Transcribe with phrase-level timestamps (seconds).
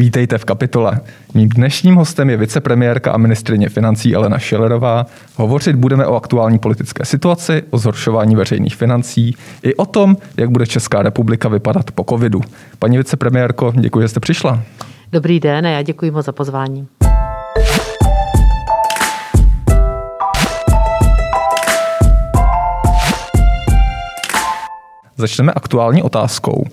[0.00, 1.00] Vítejte v kapitole.
[1.34, 5.06] Mým dnešním hostem je vicepremiérka a ministrině financí Elena Schillerová.
[5.36, 10.66] Hovořit budeme o aktuální politické situaci, o zhoršování veřejných financí i o tom, jak bude
[10.66, 12.40] Česká republika vypadat po covidu.
[12.78, 14.62] Paní vicepremiérko, děkuji, že jste přišla.
[15.12, 16.86] Dobrý den a já děkuji moc za pozvání.
[25.20, 26.64] Začneme aktuální otázkou.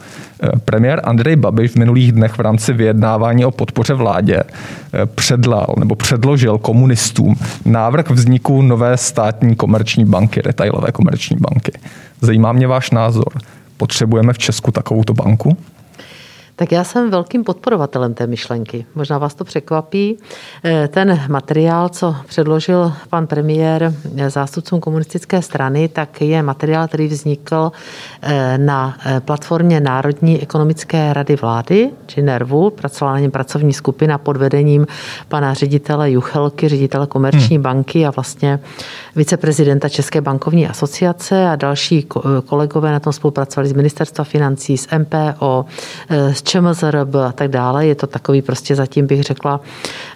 [0.43, 5.73] Eh, premiér Andrej Babiš v minulých dnech v rámci vyjednávání o podpoře vládě eh, předlal
[5.79, 11.71] nebo předložil komunistům návrh vzniku nové státní komerční banky, retailové komerční banky.
[12.21, 13.33] Zajímá mě váš názor.
[13.77, 15.57] Potřebujeme v Česku takovouto banku?
[16.59, 18.85] Tak já jsem velkým podporovatelem té myšlenky.
[18.95, 20.17] Možná vás to překvapí.
[20.63, 27.07] Eh, ten materiál, co předložil pan premiér eh, zástupcům komunistické strany, tak je materiál, který
[27.07, 27.71] vznikl
[28.21, 32.69] eh, na platformě Národní ekonomické rady vlády, či NERVu.
[32.69, 34.87] Pracovala na něm pracovní skupina pod vedením
[35.27, 37.63] pana ředitele Juchelky, ředitele komerční hmm.
[37.63, 38.59] banky a vlastně
[39.15, 42.07] viceprezidenta České bankovní asociace a další
[42.45, 45.65] kolegové na tom spolupracovali z Ministerstva financí, z MPO,
[46.31, 47.87] z ČMZRB a tak dále.
[47.87, 49.61] Je to takový prostě zatím bych řekla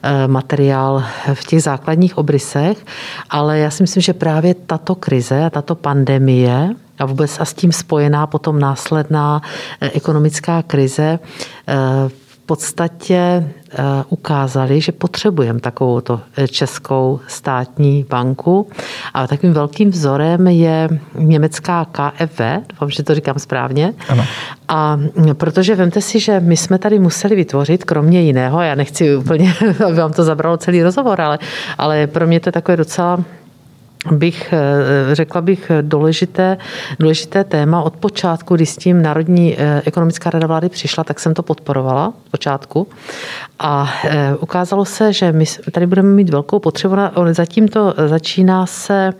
[0.04, 2.86] eh, materiál v těch základních obrysech,
[3.30, 7.54] ale já si myslím, že právě tato krize a tato pandemie a vůbec a s
[7.54, 9.42] tím spojená potom následná
[9.82, 11.20] eh, ekonomická krize
[11.68, 11.76] eh,
[12.52, 16.02] podstatě eh, ukázali, že potřebujeme takovou
[16.38, 18.68] eh, českou státní banku.
[19.14, 23.94] A takovým velkým vzorem je německá KFV, doufám, že to říkám správně.
[24.10, 24.24] Ano.
[24.68, 25.00] A
[25.34, 29.54] protože vemte si, že my jsme tady museli vytvořit, kromě jiného, já nechci úplně,
[29.86, 31.40] aby vám to zabralo celý rozhovor, ale,
[31.78, 33.24] ale pro mě to je takové docela
[34.12, 36.58] bych, eh, řekla bych, důležité,
[37.00, 37.82] důležité téma.
[37.82, 42.08] Od počátku, když s tím Národní eh, ekonomická rada vlády přišla, tak jsem to podporovala
[42.08, 42.88] od počátku.
[43.60, 46.96] A eh, ukázalo se, že my tady budeme mít velkou potřebu.
[47.32, 49.14] Zatím to začíná se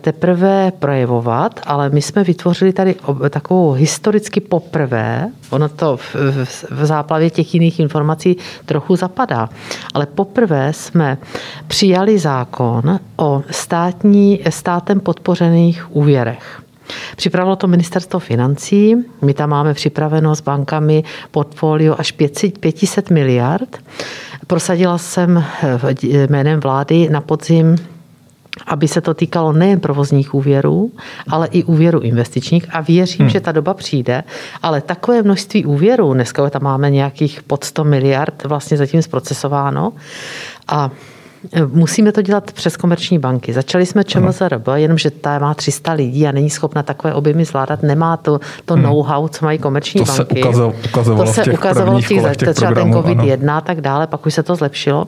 [0.00, 2.94] teprve projevovat, ale my jsme vytvořili tady
[3.30, 6.14] takovou historicky poprvé, ono to v,
[6.44, 9.48] v, v záplavě těch jiných informací trochu zapadá,
[9.94, 11.18] ale poprvé jsme
[11.66, 16.62] přijali zákon o státní státní, státem podpořených úvěrech.
[17.16, 23.76] Připravilo to ministerstvo financí, my tam máme připraveno s bankami portfolio až 500, 500 miliard.
[24.46, 25.44] Prosadila jsem
[26.28, 27.76] jménem vlády na podzim
[28.66, 30.90] aby se to týkalo nejen provozních úvěrů,
[31.28, 33.30] ale i úvěrů investičních a věřím, hmm.
[33.30, 34.24] že ta doba přijde,
[34.62, 39.92] ale takové množství úvěrů, dneska tam máme nějakých pod 100 miliard vlastně zatím zprocesováno
[40.68, 40.90] a
[41.66, 43.52] Musíme to dělat přes komerční banky.
[43.52, 48.16] Začali jsme ČMZRB, jenomže ta má 300 lidí a není schopna takové objemy zvládat, nemá
[48.16, 48.82] to, to hmm.
[48.82, 50.34] know-how, co mají komerční to banky.
[50.34, 53.56] Se ukazovalo, ukazovalo to se v těch ukazovalo v těch, těch, těch třeba ten COVID-1
[53.56, 55.06] a tak dále, pak už se to zlepšilo.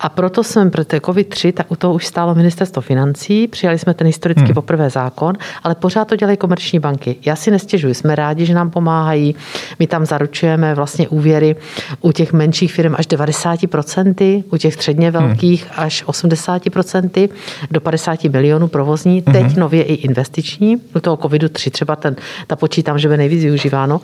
[0.00, 3.94] A proto jsme pro ten COVID-3, tak u toho už stálo ministerstvo financí, přijali jsme
[3.94, 4.54] ten historicky hmm.
[4.54, 7.16] poprvé zákon, ale pořád to dělají komerční banky.
[7.24, 9.34] Já si nestěžuji, jsme rádi, že nám pomáhají.
[9.78, 11.56] My tam zaručujeme vlastně úvěry
[12.00, 17.28] u těch menších firm až 90%, u těch středně velkých až 80%
[17.70, 19.58] do 50 milionů provozní, teď mm-hmm.
[19.58, 22.16] nově i investiční, u toho covidu 3 třeba ten,
[22.46, 24.00] ta počítám, že by nejvíc využíváno.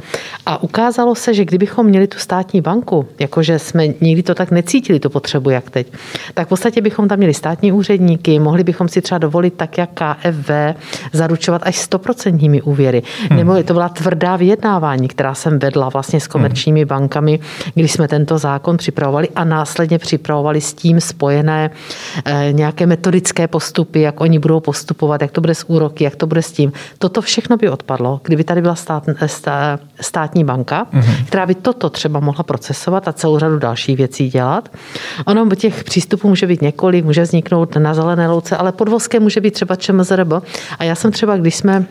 [0.47, 5.01] A ukázalo se, že kdybychom měli tu státní banku, jakože jsme nikdy to tak necítili,
[5.01, 5.93] tu potřebu, jak teď,
[6.35, 9.91] tak v podstatě bychom tam měli státní úředníky, mohli bychom si třeba dovolit tak, jak
[9.91, 10.51] KFV,
[11.13, 13.03] zaručovat až 100% úvěry.
[13.29, 13.39] Hmm.
[13.39, 17.41] Nebo to byla tvrdá vyjednávání, která jsem vedla vlastně s komerčními bankami,
[17.75, 21.71] když jsme tento zákon připravovali a následně připravovali s tím spojené dané
[22.25, 26.27] eh, nějaké metodické postupy, jak oni budou postupovat, jak to bude s úroky, jak to
[26.27, 26.73] bude s tím.
[26.99, 31.27] Toto všechno by odpadlo, kdyby tady byla stát, stá, státní banka, mm-hmm.
[31.27, 34.69] která by toto třeba mohla procesovat a celou řadu dalších věcí dělat.
[35.27, 39.55] Ono těch přístupů může být několik, může vzniknout na zelené louce, ale podvozké může být
[39.55, 40.33] třeba ČMZRB.
[40.79, 41.87] A já jsem třeba, když jsme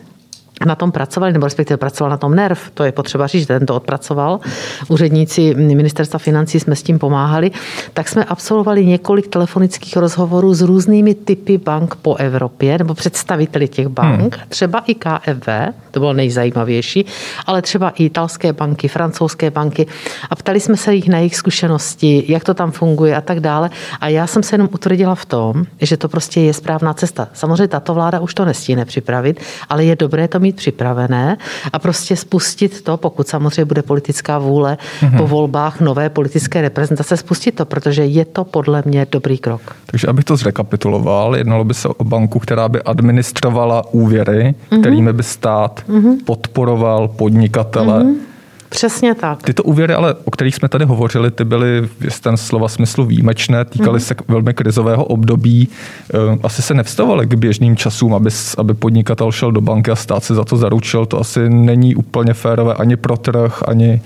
[0.66, 3.66] na tom pracovali, nebo respektive pracoval na tom NERV, to je potřeba říct, že ten
[3.66, 4.40] to odpracoval.
[4.88, 7.52] Úředníci ministerstva financí jsme s tím pomáhali,
[7.94, 13.88] tak jsme absolvovali několik telefonických rozhovorů s různými typy bank po Evropě, nebo představiteli těch
[13.88, 14.48] bank, hmm.
[14.50, 15.48] třeba i KFV,
[15.92, 17.06] to bylo nejzajímavější,
[17.46, 19.88] ale třeba i italské banky, francouzské banky
[20.30, 23.70] a ptali jsme se jich na jejich zkušenosti, jak to tam funguje a tak dále.
[24.02, 27.28] A já jsem se jenom utvrdila v tom, že to prostě je správná cesta.
[27.34, 29.40] Samozřejmě tato vláda už to nestíne připravit,
[29.70, 31.38] ale je dobré to mít připravené
[31.74, 35.18] a prostě spustit to, pokud samozřejmě bude politická vůle mm-hmm.
[35.18, 39.62] po volbách nové politické reprezentace, spustit to, protože je to podle mě dobrý krok.
[39.86, 44.80] Takže abych to zrekapituloval, jednalo by se o banku, která by administrovala úvěry, mm-hmm.
[44.80, 46.24] kterými by stát mm-hmm.
[46.26, 48.31] podporoval podnikatele mm-hmm
[48.72, 49.44] Přesně tak.
[49.44, 53.66] Tyto úvěry, ale o kterých jsme tady hovořili, ty byly v ten slova smyslu výjimečné,
[53.66, 54.00] týkaly mm.
[54.00, 55.70] se velmi krizového období.
[56.14, 60.24] Eh, asi se nevstavovaly k běžným časům, aby, aby podnikatel šel do banky a stát
[60.24, 61.06] se za to zaručil.
[61.06, 64.02] To asi není úplně férové ani pro trh, ani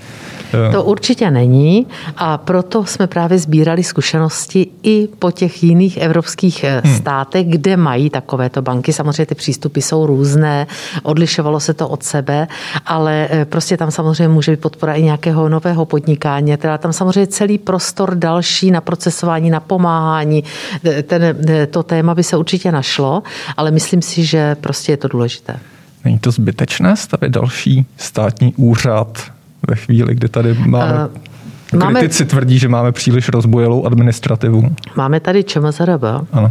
[0.72, 6.82] to určitě není a proto jsme právě sbírali zkušenosti i po těch jiných evropských eh,
[6.84, 6.96] hmm.
[6.96, 8.92] státech, kde mají takovéto banky.
[8.92, 10.66] Samozřejmě ty přístupy jsou různé,
[11.02, 12.48] odlišovalo se to od sebe,
[12.86, 17.26] ale eh, prostě tam samozřejmě může být podpora i nějakého nového podnikání, teda tam samozřejmě
[17.26, 20.44] celý prostor další na procesování, na pomáhání.
[20.84, 21.36] Eh, ten,
[21.70, 23.22] to téma by se určitě našlo,
[23.56, 25.56] ale myslím si, že prostě je to důležité.
[26.04, 29.35] Není to zbytečné stavit další státní úřad
[29.68, 31.08] ve chvíli, kdy tady máme...
[31.08, 31.35] Uh,
[31.72, 34.62] Máme, Kritici tvrdí, že máme příliš rozbojelou administrativu.
[34.96, 36.02] Máme tady ČMZRB.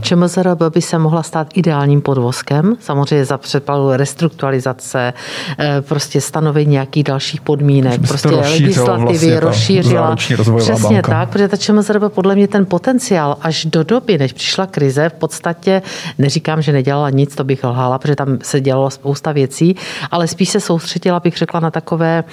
[0.02, 5.14] ČMZRB by se mohla stát ideálním podvozkem, samozřejmě za předpadu restrukturalizace,
[5.60, 10.16] eh, prostě stanovení nějakých dalších podmínek, prostě legislativy, vlastně rozšířila.
[10.16, 11.12] Přesně banka.
[11.12, 15.14] tak, protože ta ČMZRB podle mě ten potenciál až do doby, než přišla krize, v
[15.14, 15.82] podstatě
[16.18, 19.76] neříkám, že nedělala nic, to bych lhala, protože tam se dělalo spousta věcí,
[20.12, 22.24] ale spíš se soustředila, bych řekla, na takové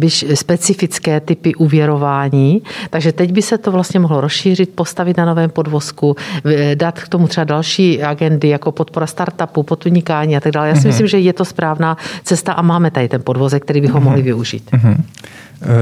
[0.00, 5.24] uh, specifické typy úvěru úvěrování, takže teď by se to vlastně mohlo rozšířit, postavit na
[5.24, 6.16] novém podvozku,
[6.74, 10.68] dát k tomu třeba další agendy, jako podpora startupu, podnikání a tak dále.
[10.68, 10.86] Já si mm-hmm.
[10.86, 14.04] myslím, že je to správná cesta a máme tady ten podvozek, který bychom mm-hmm.
[14.04, 14.70] mohli využít.
[14.72, 14.96] Mm-hmm.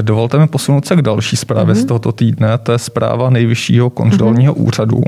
[0.01, 1.81] Dovolte mi posunout se k další zprávě mm-hmm.
[1.81, 4.67] z tohoto týdne, to je zpráva nejvyššího kontrolního mm-hmm.
[4.67, 5.03] úřadu,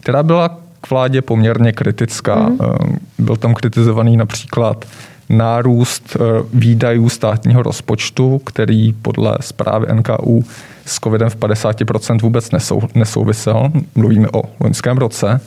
[0.00, 0.48] která byla
[0.80, 2.48] k vládě poměrně kritická.
[2.48, 2.96] Mm-hmm.
[3.18, 4.84] Byl tam kritizovaný například
[5.28, 10.44] nárůst eh, výdajů státního rozpočtu, který podle zprávy NKU
[10.86, 13.70] s covidem v 50% vůbec nesou, nesouvisel.
[13.94, 15.40] Mluvíme o loňském roce.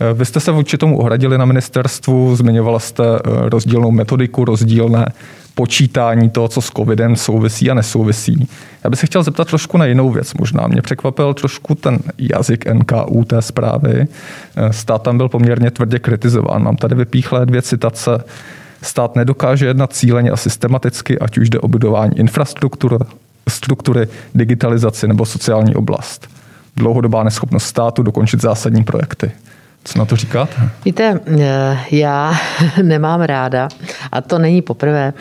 [0.00, 5.06] Eh, vy jste se vůči tomu ohradili na ministerstvu, zmiňovala jste eh, rozdílnou metodiku, rozdílné
[5.54, 8.48] počítání toho, co s covidem souvisí a nesouvisí.
[8.84, 10.66] Já bych se chtěl zeptat trošku na jinou věc možná.
[10.66, 14.06] Mě překvapil trošku ten jazyk NKU té zprávy.
[14.70, 16.62] Stát tam byl poměrně tvrdě kritizován.
[16.62, 18.24] Mám tady vypíchlé dvě citace
[18.84, 22.96] Stát nedokáže jednat cíleně a systematicky, ať už jde o budování infrastruktury,
[23.48, 26.28] struktury, digitalizaci nebo sociální oblast.
[26.76, 29.32] Dlouhodobá neschopnost státu dokončit zásadní projekty.
[29.86, 30.70] Co na to říkáte?
[30.84, 32.34] Víte, eh, já
[32.82, 33.68] nemám ráda,
[34.12, 35.12] a to není poprvé,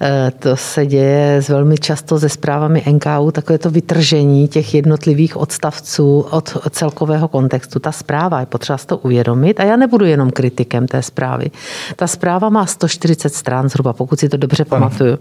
[0.00, 6.20] eh, to se děje velmi často se zprávami NKU, takové to vytržení těch jednotlivých odstavců
[6.20, 7.78] od celkového kontextu.
[7.78, 11.50] Ta zpráva je potřeba si to uvědomit a já nebudu jenom kritikem té zprávy.
[11.96, 15.18] Ta zpráva má 140 stran zhruba, pokud si to dobře pamatuju.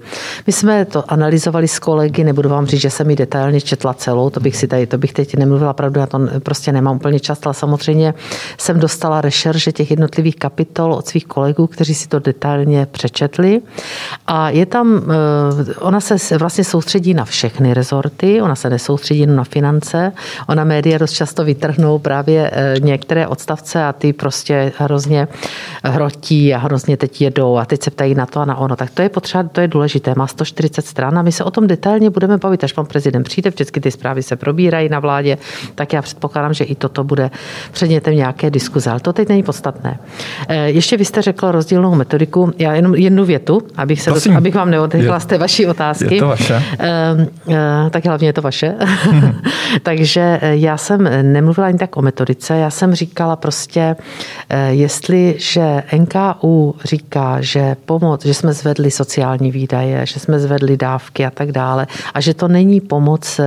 [0.47, 4.29] My jsme to analyzovali s kolegy, nebudu vám říct, že jsem ji detailně četla celou,
[4.29, 7.39] to bych si tady, to bych teď nemluvila pravdu, já to prostě nemám úplně čas,
[7.45, 8.13] ale samozřejmě
[8.57, 13.61] jsem do dostala rešerže těch jednotlivých kapitol od svých kolegů, kteří si to detailně přečetli.
[14.27, 19.43] A je tam, eh, ona se vlastně soustředí na všechny rezorty, ona se nesoustředí na
[19.43, 20.11] finance,
[20.47, 25.27] ona média dost často vytrhnou právě eh, některé odstavce a ty prostě hrozně
[25.83, 28.75] hrotí a hrozně teď jedou a teď se ptají na to a na ono.
[28.75, 30.13] Tak to je potřeba, to je důležité.
[30.17, 33.49] Má 140 stran a my se o tom detailně budeme bavit, až pan prezident přijde,
[33.49, 35.37] vždycky ty zprávy se probírají na vládě,
[35.75, 37.31] tak já předpokládám, že i toto bude
[37.71, 39.99] předmětem nějaké diskuze diskuze, ale to teď není podstatné.
[40.47, 42.53] Eh, ještě vy jste řekl rozdílnou metodiku.
[42.57, 46.15] Já jenom jednu větu, abych, se do, abych vám neodechla z té vaší otázky.
[46.15, 46.63] Je to vaše.
[46.79, 48.75] Ehm, eh, tak hlavně je to vaše.
[49.83, 53.95] Takže eh, já jsem nemluvila ani tak o metodice, já jsem říkala prostě,
[54.69, 61.29] jestliže NKU říká, že pomoc, že jsme zvedli sociální výdaje, že jsme zvedli dávky a
[61.29, 63.39] tak dále a že to není pomoc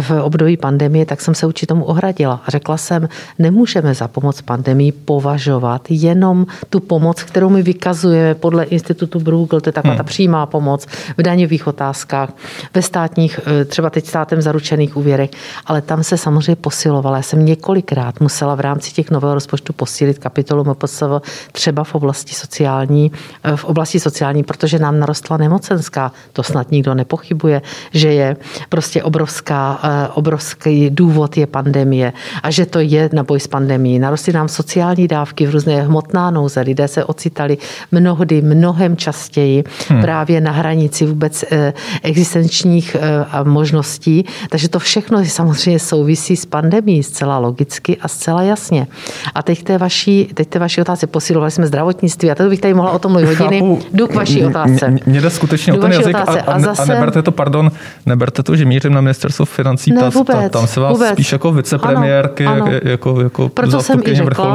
[0.00, 2.40] v období pandemie, tak jsem se určitě tomu ohradila.
[2.46, 8.34] A řekla jsem, nemůžeme za pomoc pandemie zemí považovat jenom tu pomoc, kterou my vykazujeme
[8.34, 9.98] podle institutu Bruegel, to je taková hmm.
[9.98, 12.34] ta přímá pomoc v daňových otázkách,
[12.74, 15.30] ve státních, eh, třeba teď státem zaručených úvěrech,
[15.66, 17.16] ale tam se samozřejmě posilovala.
[17.16, 22.34] Já jsem několikrát musela v rámci těch nového rozpočtu posílit kapitolu MPSV třeba v oblasti
[22.34, 23.12] sociální,
[23.44, 26.12] eh, v oblasti sociální, protože nám narostla nemocenská.
[26.32, 27.62] To snad nikdo nepochybuje,
[27.92, 28.36] že je
[28.68, 32.12] prostě obrovská, eh, obrovský důvod je pandemie
[32.42, 33.98] a že to je na boj s pandemí.
[33.98, 34.63] Narostly nám sociální
[35.08, 36.60] dávky, v různé hmotná nouze.
[36.60, 37.58] Lidé se ocitali
[37.92, 40.00] mnohdy, mnohem častěji hmm.
[40.00, 44.24] právě na hranici vůbec eh, existenčních eh, možností.
[44.48, 48.86] Takže to všechno samozřejmě souvisí s pandemí zcela logicky a zcela jasně.
[49.34, 52.74] A teď té vaší, teď té vaší otázce posilovali jsme zdravotnictví a to bych tady
[52.74, 53.60] mohla o tom mluvit hodiny.
[53.60, 53.78] Chápu.
[53.92, 54.94] Jdu k vaší otázce.
[55.06, 56.82] Mě jde skutečně Jdu o ten jazyk a, a, zase...
[56.82, 57.70] a, neberte to, pardon,
[58.06, 59.92] neberte to, že mířím na ministerstvo financí.
[59.92, 61.12] Ne, vůbec, tam se vás vůbec.
[61.12, 62.74] spíš jako vicepremiérky, ano, ano.
[62.82, 64.53] jako, jako Proto jsem i řekla,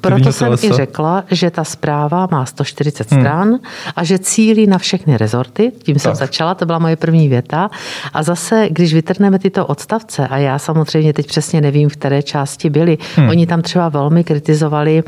[0.00, 3.20] proto jsem i řekla, že ta zpráva má 140 hmm.
[3.20, 3.58] stran
[3.96, 5.72] a že cílí na všechny rezorty.
[5.82, 6.18] Tím jsem tak.
[6.18, 7.70] začala, to byla moje první věta.
[8.12, 12.70] A zase, když vytrhneme tyto odstavce, a já samozřejmě teď přesně nevím, v které části
[12.70, 13.28] byli, hmm.
[13.28, 15.02] oni tam třeba velmi kritizovali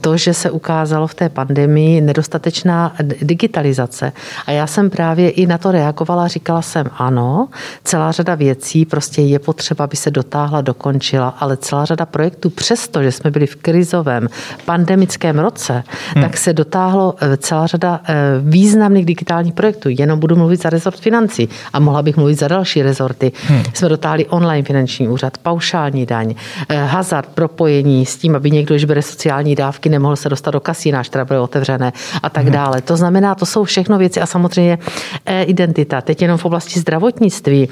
[0.00, 4.12] to, že se ukázalo v té pandemii nedostatečná digitalizace.
[4.46, 7.48] A já jsem právě i na to reagovala, říkala jsem ano,
[7.84, 13.02] celá řada věcí prostě je potřeba, aby se dotáhla, dokončila, ale celá řada projektů, přesto,
[13.02, 14.28] že jsme byli v krizovém
[14.64, 15.82] pandemickém roce,
[16.14, 16.24] hmm.
[16.24, 19.88] tak se dotáhlo eh, celá řada eh, významných digitálních projektů.
[19.98, 23.32] Jenom budu mluvit za rezort financí a mohla bych mluvit za další rezorty.
[23.46, 23.62] Hmm.
[23.74, 26.34] Jsme dotáhli online finanční úřad, paušální daň,
[26.68, 30.60] eh, hazard, propojení s tím, aby někdo, když bere sociální dávky, nemohl se dostat do
[30.60, 32.52] kasína, až teda byly otevřené a tak hmm.
[32.52, 32.80] dále.
[32.80, 34.78] To znamená, to jsou všechno věci a samozřejmě
[35.26, 36.00] e-identita.
[36.00, 37.68] Teď jenom v oblasti zdravotnictví.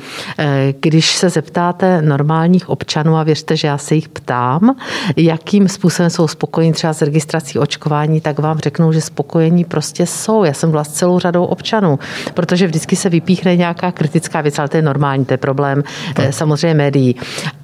[0.81, 4.77] Když se zeptáte normálních občanů a věřte, že já se jich ptám,
[5.17, 10.45] jakým způsobem jsou spokojení třeba s registrací očkování, tak vám řeknou, že spokojení prostě jsou.
[10.45, 11.99] Já jsem byla s celou řadou občanů,
[12.35, 15.83] protože vždycky se vypíchne nějaká kritická věc, ale to je normální, to je problém
[16.15, 16.27] tak.
[16.27, 17.17] Eh, samozřejmě médií.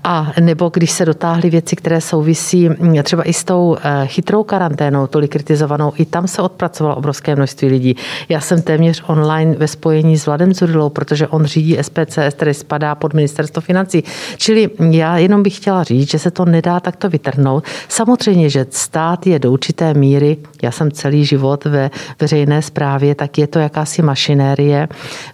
[0.04, 4.44] A nebo když se dotáhly věci, které souvisí hm, třeba i s tou eh, chytrou
[4.44, 7.96] karanténou, tolik kritizovanou, i tam se odpracovalo obrovské množství lidí.
[8.28, 12.94] Já jsem téměř online ve spojení s Vladem Zurilou, protože on řídí SPCS, který spadá
[12.94, 14.04] pod ministerstvo financí.
[14.36, 17.64] Čili já jenom bych chtěla říct, že se to nedá takto vytrhnout.
[17.88, 18.03] Samozřejmě,
[18.46, 23.46] že stát je do určité míry, já jsem celý život ve veřejné správě, tak je
[23.46, 24.88] to jakási mašinérie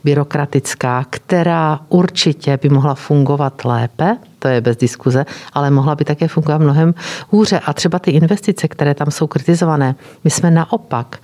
[0.05, 6.29] byrokratická, která určitě by mohla fungovat lépe, to je bez diskuze, ale mohla by také
[6.29, 6.95] fungovat mnohem
[7.29, 7.61] hůře.
[7.67, 11.19] A třeba ty investice, které tam jsou kritizované, my jsme naopak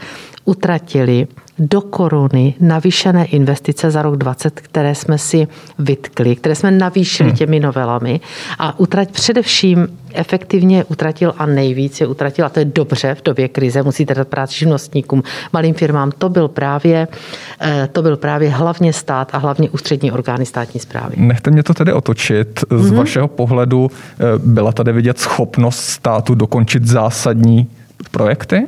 [0.44, 1.26] utratili
[1.58, 5.48] do koruny navýšené investice za rok 20, které jsme si
[5.78, 7.36] vytkli, které jsme navýšili hmm.
[7.36, 8.20] těmi novelami
[8.58, 13.48] a utrať především efektivně utratil a nejvíc je utratil, a to je dobře v době
[13.48, 15.22] krize, musíte dát práci živnostníkům,
[15.52, 17.08] malým firmám, to byl právě,
[17.60, 21.14] eh, to byl právě hlavně stát a hlavně ústřední orgány státní zprávy.
[21.16, 22.60] Nechte mě to tedy otočit.
[22.70, 22.94] Z mm-hmm.
[22.94, 27.70] vašeho pohledu eh, byla tady vidět schopnost státu dokončit zásadní
[28.10, 28.66] projekty?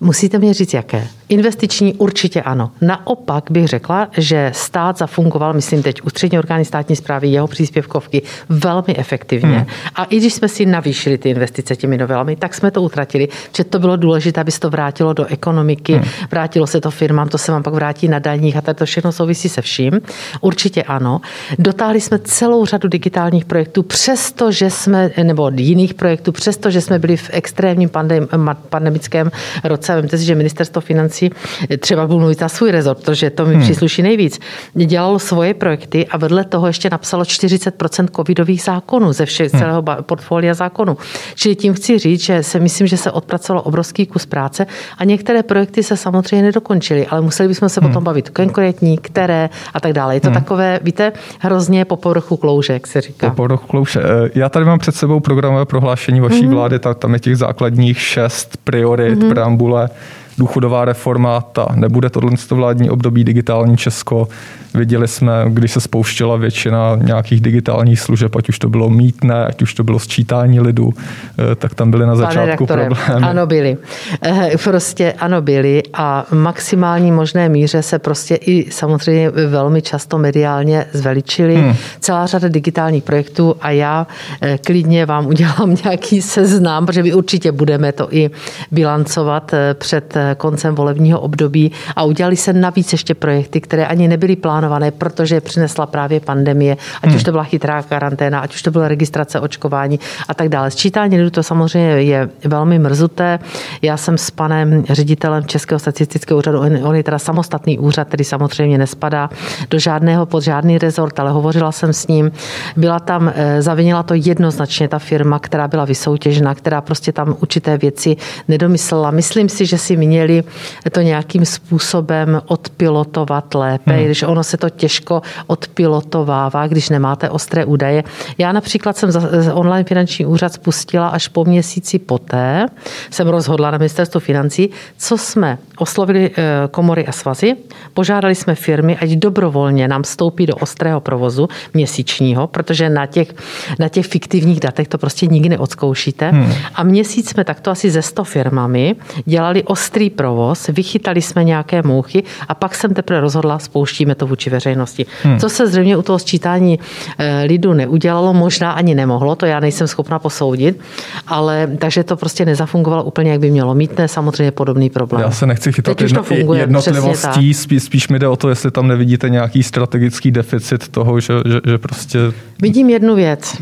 [0.00, 1.06] Musíte mě říct, jaké.
[1.28, 2.70] Investiční určitě ano.
[2.80, 8.96] Naopak bych řekla, že stát zafungoval, myslím teď ústřední orgány státní zprávy, jeho příspěvkovky velmi
[8.96, 9.56] efektivně.
[9.56, 9.66] Hmm.
[9.94, 13.64] A i když jsme si navýšili ty investice těmi novelami, tak jsme to utratili, že
[13.64, 16.04] to bylo důležité, aby se to vrátilo do ekonomiky, hmm.
[16.30, 19.48] vrátilo se to firmám, to se vám pak vrátí na daních a to všechno souvisí
[19.48, 20.00] se vším.
[20.40, 21.20] Určitě ano.
[21.58, 27.30] Dotáhli jsme celou řadu digitálních projektů, přestože jsme, nebo jiných projektů, přestože jsme byli v
[27.32, 28.28] extrémním pandem,
[28.68, 29.30] pandemickém
[29.64, 29.94] roce.
[29.94, 31.30] Vemte si, že ministerstvo financí financí,
[31.78, 33.62] třeba budu mluvit za svůj rezort, protože to mi hmm.
[33.62, 34.40] přísluší nejvíc,
[34.74, 39.60] dělalo svoje projekty a vedle toho ještě napsalo 40% covidových zákonů ze všech hmm.
[39.60, 40.96] celého portfolia zákonů.
[41.34, 44.66] Čili tím chci říct, že se myslím, že se odpracovalo obrovský kus práce
[44.98, 47.90] a některé projekty se samozřejmě nedokončily, ale museli bychom se hmm.
[47.90, 50.16] potom bavit konkrétní, které a tak dále.
[50.16, 50.34] Je to hmm.
[50.34, 53.30] takové, víte, hrozně po povrchu klouže, jak se říká.
[53.30, 54.00] Po povrchu klouže.
[54.00, 56.54] Eh, já tady mám před sebou programové prohlášení vaší hmm.
[56.54, 59.30] vlády, tak tam je těch základních šest priorit, hmm.
[59.30, 59.88] preambule
[60.38, 64.28] důchodová reforma, ta nebude tohle vládní období digitální Česko.
[64.74, 69.62] Viděli jsme, když se spouštěla většina nějakých digitálních služeb, ať už to bylo mítné, ať
[69.62, 73.26] už to bylo sčítání lidu, eh, tak tam byly na začátku problémy.
[73.26, 73.76] Ano, byly.
[74.22, 80.86] Eh, prostě ano, byly a maximální možné míře se prostě i samozřejmě velmi často mediálně
[80.92, 81.56] zveličily.
[81.56, 81.74] Hmm.
[82.00, 84.06] Celá řada digitálních projektů a já
[84.40, 88.30] eh, klidně vám udělám nějaký seznam, protože my určitě budeme to i
[88.70, 94.90] bilancovat před koncem volebního období a udělali se navíc ještě projekty, které ani nebyly plánované,
[94.90, 97.16] protože přinesla právě pandemie, ať hmm.
[97.16, 100.70] už to byla chytrá karanténa, ať už to byla registrace očkování a tak dále.
[100.70, 103.38] Sčítání lidu to samozřejmě je velmi mrzuté.
[103.82, 108.78] Já jsem s panem ředitelem Českého statistického úřadu, on je teda samostatný úřad, který samozřejmě
[108.78, 109.30] nespadá
[109.70, 112.32] do žádného, pod žádný rezort, ale hovořila jsem s ním.
[112.76, 117.78] Byla tam, eh, zavinila to jednoznačně ta firma, která byla vysoutěžena, která prostě tam určité
[117.78, 118.16] věci
[118.48, 119.10] nedomyslela.
[119.10, 120.44] Myslím si, že si mě měli
[120.92, 124.04] to nějakým způsobem odpilotovat lépe, hmm.
[124.04, 128.04] když ono se to těžko odpilotovává, když nemáte ostré údaje.
[128.38, 129.10] Já například jsem
[129.52, 132.66] online finanční úřad spustila až po měsíci poté,
[133.10, 137.56] jsem rozhodla na ministerstvo financí, co jsme oslovili eh, komory a svazy,
[137.94, 143.34] požádali jsme firmy, ať dobrovolně nám vstoupí do ostrého provozu měsíčního, protože na těch,
[143.78, 146.30] na těch fiktivních datech to prostě nikdy neodzkoušíte.
[146.30, 146.52] Hmm.
[146.74, 151.82] A měsíc jsme takto asi ze 100 firmami dělali ostrý chytrý provoz, vychytali jsme nějaké
[151.82, 155.06] mouchy a pak jsem teprve rozhodla, spouštíme to vůči veřejnosti.
[155.22, 155.38] Hmm.
[155.38, 156.78] Co se zřejmě u toho sčítání
[157.18, 160.80] eh, lidu neudělalo, možná ani nemohlo, to já nejsem schopna posoudit,
[161.26, 165.22] ale takže to prostě nezafungovalo úplně, jak by mělo mít, ne samozřejmě podobný problém.
[165.22, 168.88] Já se nechci chytat jedno, funguje, jednotlivostí, spíš, spíš mi jde o to, jestli tam
[168.88, 172.18] nevidíte nějaký strategický deficit toho, že, že, že prostě...
[172.62, 173.56] Vidím jednu věc.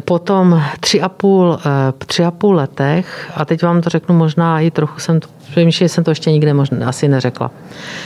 [0.00, 4.60] Potom tři a, půl, eh, tři a půl letech, a teď vám to řeknu možná
[4.60, 7.50] i trochu jsem to, přemýšlím, jsem to ještě nikde možná, asi neřekla.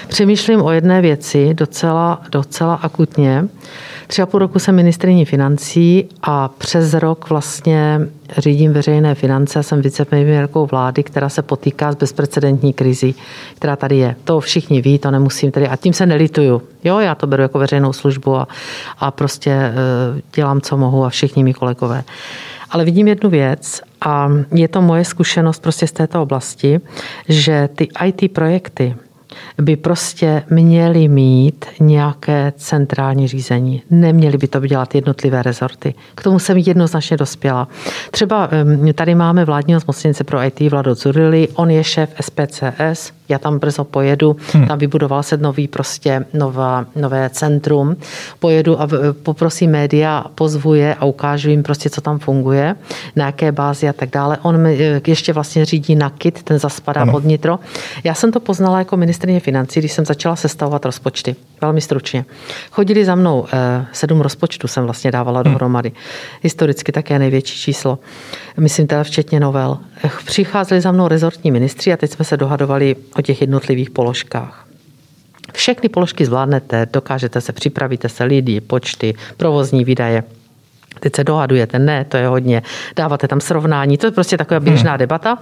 [0.08, 3.48] Přemýšlím o jedné věci docela, docela akutně.
[4.06, 8.00] Tři a půl roku jsem ministriní financí a přes rok vlastně
[8.36, 13.14] řídím veřejné finance a jsem vicepremiérkou vlády, která se potýká s bezprecedentní krizí,
[13.54, 14.16] která tady je.
[14.24, 16.62] To všichni ví, to nemusím tedy, a tím se nelituju.
[16.84, 18.48] Jo, já to beru jako veřejnou službu a,
[18.98, 19.72] a prostě e,
[20.34, 22.04] dělám, co mohu a všichni mý kolegové.
[22.70, 26.80] Ale vidím jednu věc a je to moje zkušenost prostě z této oblasti,
[27.28, 28.94] že ty IT projekty,
[29.62, 33.82] by prostě měly mít nějaké centrální řízení.
[33.90, 35.94] Neměly by to dělat jednotlivé rezorty.
[36.14, 37.68] K tomu jsem jednoznačně dospěla.
[38.10, 38.50] Třeba
[38.94, 43.84] tady máme vládního zmocněnce pro IT Vlado Zurili, on je šéf SPCS, já tam brzo
[43.84, 44.66] pojedu, hmm.
[44.66, 47.96] tam vybudoval se nový prostě nová, nové centrum,
[48.38, 48.88] pojedu a
[49.22, 52.76] poprosím média, pozvu je a ukážu jim prostě, co tam funguje,
[53.16, 54.38] na jaké bázi a tak dále.
[54.42, 54.66] On
[55.06, 57.12] ještě vlastně řídí NAKIT, ten zaspadá ano.
[57.12, 57.58] pod nitro.
[58.04, 61.36] Já jsem to poznala jako ministrině financí, když jsem začala sestavovat rozpočty.
[61.60, 62.24] Velmi stručně.
[62.70, 65.52] Chodili za mnou eh, sedm rozpočtů jsem vlastně dávala hmm.
[65.52, 65.92] dohromady.
[66.42, 67.98] Historicky také největší číslo.
[68.56, 69.78] Myslím teda včetně novel.
[70.04, 74.68] Eh, přicházeli za mnou rezortní ministři a teď jsme se dohadovali o těch jednotlivých položkách.
[75.52, 80.24] Všechny položky zvládnete, dokážete se, připravíte se lidi, počty, provozní výdaje.
[81.00, 82.62] Teď se dohadujete, ne, to je hodně.
[82.96, 84.98] Dáváte tam srovnání, to je prostě taková běžná hmm.
[84.98, 85.38] debata.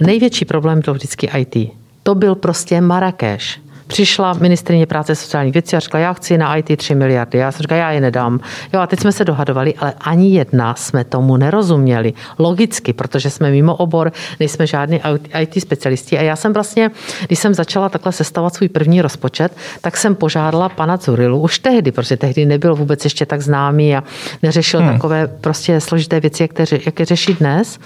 [0.00, 1.72] Největší problém byl vždycky IT.
[2.02, 6.76] To byl prostě Marrakeš přišla ministrině práce sociálních věcí a řekla, já chci na IT
[6.76, 7.38] 3 miliardy.
[7.38, 8.40] Já jsem říkala, já je nedám.
[8.74, 12.12] Jo, a teď jsme se dohadovali, ale ani jedna jsme tomu nerozuměli.
[12.38, 15.00] Logicky, protože jsme mimo obor, nejsme žádní
[15.40, 16.18] IT specialisti.
[16.18, 16.90] A já jsem vlastně,
[17.26, 21.92] když jsem začala takhle sestavovat svůj první rozpočet, tak jsem požádala pana Curilu už tehdy,
[21.92, 24.04] protože tehdy nebyl vůbec ještě tak známý a
[24.42, 24.92] neřešil hmm.
[24.92, 27.78] takové prostě složité věci, jak, te, jak je řeší dnes.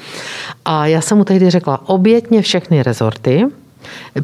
[0.65, 3.47] A já jsem mu tehdy řekla, obětně všechny rezorty,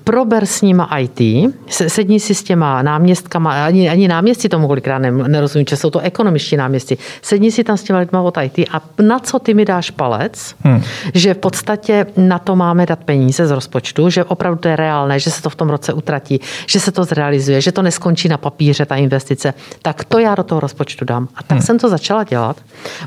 [0.05, 1.21] prober s nima IT,
[1.69, 6.57] sedni si s těma náměstkama, ani, ani náměstci tomu kolikrát nerozumí, že jsou to ekonomičtí
[6.57, 9.90] náměstci, sedni si tam s těma lidma od IT a na co ty mi dáš
[9.90, 10.83] palec, hmm.
[11.14, 15.21] že v podstatě na to máme dát peníze z rozpočtu, že opravdu to je reálné,
[15.21, 18.38] že se to v tom roce utratí, že se to zrealizuje, že to neskončí na
[18.38, 21.29] papíře, ta investice, tak to já do toho rozpočtu dám.
[21.35, 21.66] A tak hmm.
[21.66, 22.57] jsem to začala dělat.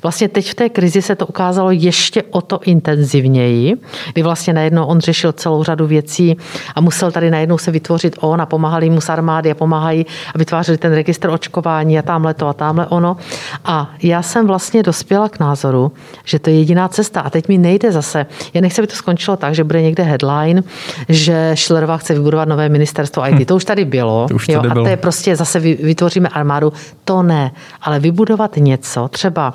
[0.03, 3.77] Vlastně teď v té krizi se to ukázalo ještě o to intenzivněji,
[4.13, 6.38] kdy vlastně najednou on řešil celou řadu věcí,
[6.75, 10.38] a musel tady najednou se vytvořit on a pomáhali mu z armády a pomáhají a
[10.38, 13.17] vytvářeli ten registr očkování a tamhle to a tamhle ono.
[13.65, 15.91] A já jsem vlastně dospěla k názoru,
[16.23, 17.21] že to je jediná cesta.
[17.21, 18.25] A teď mi nejde zase.
[18.54, 20.63] Já nechci, aby to skončilo tak, že bude někde headline,
[21.10, 23.39] že Schillerová chce vybudovat nové ministerstvo IT.
[23.39, 23.45] Hm.
[23.45, 24.28] To už tady bylo.
[24.28, 24.82] To už tady jo, bylo.
[24.82, 26.73] A to je prostě zase vytvoříme armádu.
[27.04, 27.52] To ne.
[27.82, 29.54] Ale vybudovat něco, třeba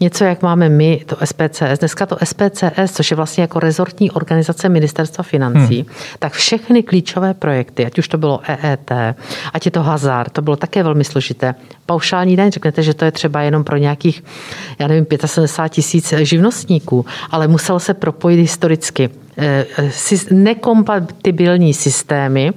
[0.00, 4.68] něco, jak máme my, to SPCS, dneska to SPCS, což je vlastně jako rezortní organizace
[4.68, 5.84] ministerstva financí, hmm
[6.24, 8.90] tak všechny klíčové projekty, ať už to bylo EET,
[9.52, 11.54] ať je to hazard, to bylo také velmi složité.
[11.86, 14.24] Paušální daň, řeknete, že to je třeba jenom pro nějakých,
[14.78, 19.66] já nevím, 75 tisíc živnostníků, ale musel se propojit historicky Eh,
[20.30, 22.52] nekompatibilní systémy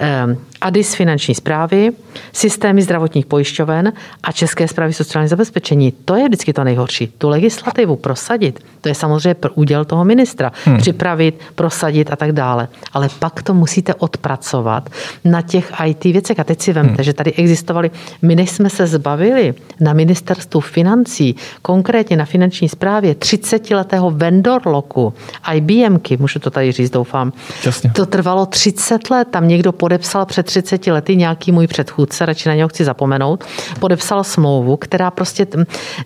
[0.00, 1.90] eh, ADIS finanční zprávy,
[2.32, 3.92] systémy zdravotních pojišťoven
[4.22, 5.92] a České zprávy sociální zabezpečení.
[6.04, 7.12] To je vždycky to nejhorší.
[7.18, 10.52] Tu legislativu prosadit, to je samozřejmě úděl toho ministra.
[10.64, 10.78] Hmm.
[10.78, 12.68] Připravit, prosadit a tak dále.
[12.92, 14.90] Ale pak to musíte odpracovat
[15.24, 16.40] na těch IT věcech.
[16.40, 17.04] A teď si vemte, hmm.
[17.04, 17.90] že tady existovaly,
[18.22, 25.14] my než jsme se zbavili na ministerstvu financí, konkrétně na finanční správě 30-letého vendor loku,
[25.54, 27.32] IBMky, můžu to tady říct, doufám.
[27.64, 27.90] Jasně.
[27.90, 32.54] To trvalo 30 let, tam někdo podepsal před 30 lety, nějaký můj předchůdce, radši na
[32.54, 33.44] něho chci zapomenout,
[33.80, 35.46] podepsal smlouvu, která prostě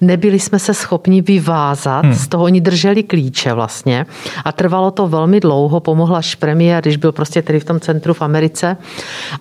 [0.00, 2.14] nebyli jsme se schopni vyvázat, hmm.
[2.14, 4.07] z toho oni drželi klíče vlastně
[4.44, 8.14] a trvalo to velmi dlouho, pomohla až premiér, když byl prostě tedy v tom centru
[8.14, 8.76] v Americe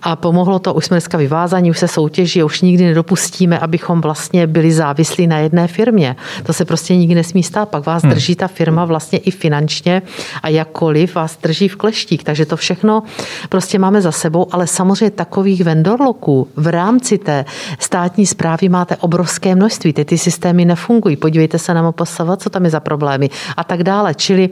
[0.02, 4.46] a pomohlo to, už jsme dneska vyvázaní, už se soutěží, už nikdy nedopustíme, abychom vlastně
[4.46, 6.16] byli závislí na jedné firmě.
[6.42, 8.12] To se prostě nikdy nesmí stát, pak vás hmm.
[8.12, 10.02] drží ta firma vlastně i finančně
[10.42, 13.02] a jakkoliv vás drží v kleštích, takže to všechno
[13.48, 17.44] prostě máme za sebou, ale samozřejmě samozřejmě takových vendorloků v rámci té
[17.78, 19.92] státní zprávy máte obrovské množství.
[19.92, 21.16] Ty, ty systémy nefungují.
[21.16, 24.14] Podívejte se na MPSV, co tam je za problémy a tak dále.
[24.14, 24.50] Čili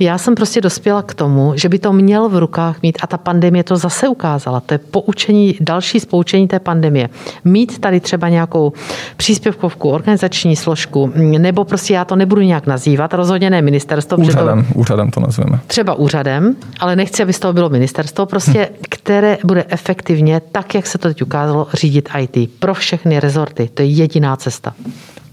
[0.00, 3.18] já jsem prostě dospěla k tomu, že by to měl v rukách mít a ta
[3.18, 4.60] pandemie to zase ukázala.
[4.60, 7.08] To je poučení, další spoučení té pandemie.
[7.44, 8.72] Mít tady třeba nějakou
[9.16, 14.18] příspěvkovku, organizační složku, nebo prostě já to nebudu nějak nazývat, rozhodně ne ministerstvo.
[14.18, 15.60] Úřadem, to, úřadem to nazveme.
[15.66, 18.76] Třeba úřadem, ale nechci, aby z toho bylo ministerstvo, prostě, hm.
[18.88, 23.70] které bude efektivně, tak jak se to teď ukázalo, řídit IT pro všechny rezorty.
[23.74, 24.74] To je jediná cesta.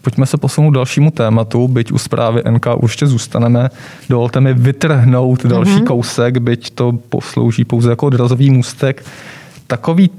[0.02, 3.70] Pojďme se posunout dalšímu tématu, byť u zprávy NK určitě zůstaneme.
[4.10, 5.84] Dovolte mi vytrhnout další mm-hmm.
[5.84, 9.06] kousek, byť to poslouží pouze jako odrazový můstek.
[9.68, 10.10] Takový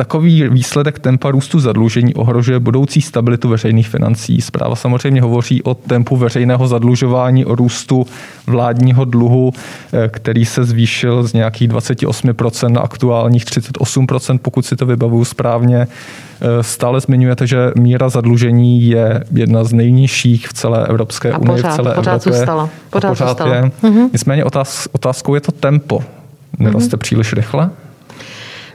[0.00, 4.40] Takový výsledek tempa růstu zadlužení ohrožuje budoucí stabilitu veřejných financí.
[4.40, 8.06] Zpráva samozřejmě hovoří o tempu veřejného zadlužování, o růstu
[8.46, 9.52] vládního dluhu,
[9.92, 15.86] eh, který se zvýšil z nějakých 28% na aktuálních 38%, pokud si to vybavuju správně.
[15.86, 21.74] Eh, stále zmiňujete, že míra zadlužení je jedna z nejnižších v celé Evropské unii, v
[21.76, 22.32] celé pořád Evropě.
[22.32, 22.68] Zůstala.
[22.90, 23.54] Pořád, pořád zůstala.
[23.54, 23.62] je.
[23.62, 24.08] Mm-hmm.
[24.12, 26.04] Nicméně otáz, otázkou je to tempo.
[26.58, 27.00] Neroste mm-hmm.
[27.00, 27.70] příliš rychle?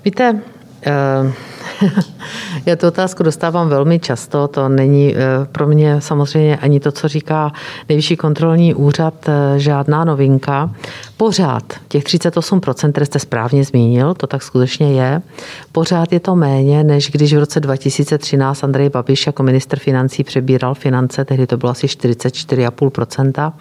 [0.06, 0.42] Víte,
[2.66, 4.48] já tu otázku dostávám velmi často.
[4.48, 5.20] To není eh,
[5.52, 7.52] pro mě samozřejmě ani to, co říká
[7.90, 10.70] nejvyšší kontrolní úřad, eh, žádná novinka.
[11.18, 15.22] Pořád těch 38%, které jste správně zmínil, to tak skutečně je,
[15.72, 20.74] pořád je to méně, než když v roce 2013 Andrej Babiš jako minister financí přebíral
[20.74, 23.54] finance, tehdy to bylo asi 44,5%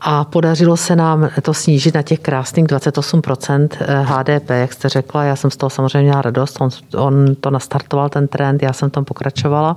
[0.00, 3.68] a podařilo se nám to snížit na těch krásných 28%
[4.02, 5.24] HDP, jak jste řekla.
[5.24, 6.56] Já jsem z toho samozřejmě měla radost.
[6.60, 9.76] On, on to nastartoval, ten trend, já jsem tom pokračovala.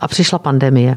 [0.00, 0.96] A přišla pandemie.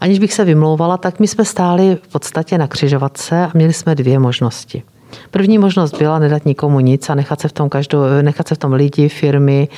[0.00, 3.94] Aniž bych se vymlouvala, tak my jsme stáli v podstatě na křižovatce a měli jsme
[3.94, 4.82] dvě možnosti.
[5.30, 8.58] První možnost byla nedat nikomu nic a nechat se v tom, každou, nechat se v
[8.58, 9.68] tom lidi, firmy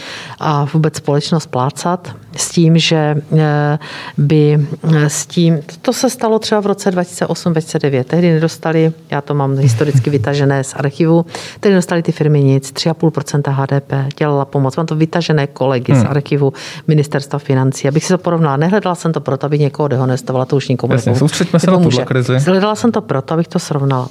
[0.41, 3.79] a vůbec společnost plácat s tím, že eh,
[4.19, 9.35] by eh, s tím, to se stalo třeba v roce 2008-2009, tehdy nedostali, já to
[9.35, 11.27] mám historicky vytažené z archivu,
[11.61, 16.03] tehdy nedostali ty firmy nic, 3,5% HDP, dělala pomoc, mám to vytažené kolegy hmm.
[16.03, 16.53] z archivu
[16.87, 18.57] ministerstva financí, abych si to porovnala.
[18.57, 22.05] Nehledala jsem to proto, abych někoho dehonestovala, to už nikomu Jasně, soustřeďme se na tuhle
[22.05, 22.39] krizi.
[22.39, 24.09] Hledala jsem to proto, abych to srovnala.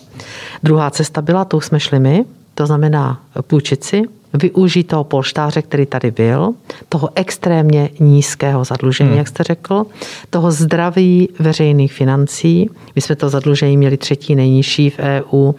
[0.64, 5.86] Druhá cesta byla, tu jsme šli my, to znamená půjčit si, využít toho polštáře, který
[5.86, 6.54] tady byl,
[6.90, 9.18] toho extrémně nízkého zadlužení, hmm.
[9.18, 9.86] jak jste řekl,
[10.30, 12.70] toho zdraví veřejných financí.
[12.96, 15.54] My jsme to zadlužení měli třetí nejnižší v EU,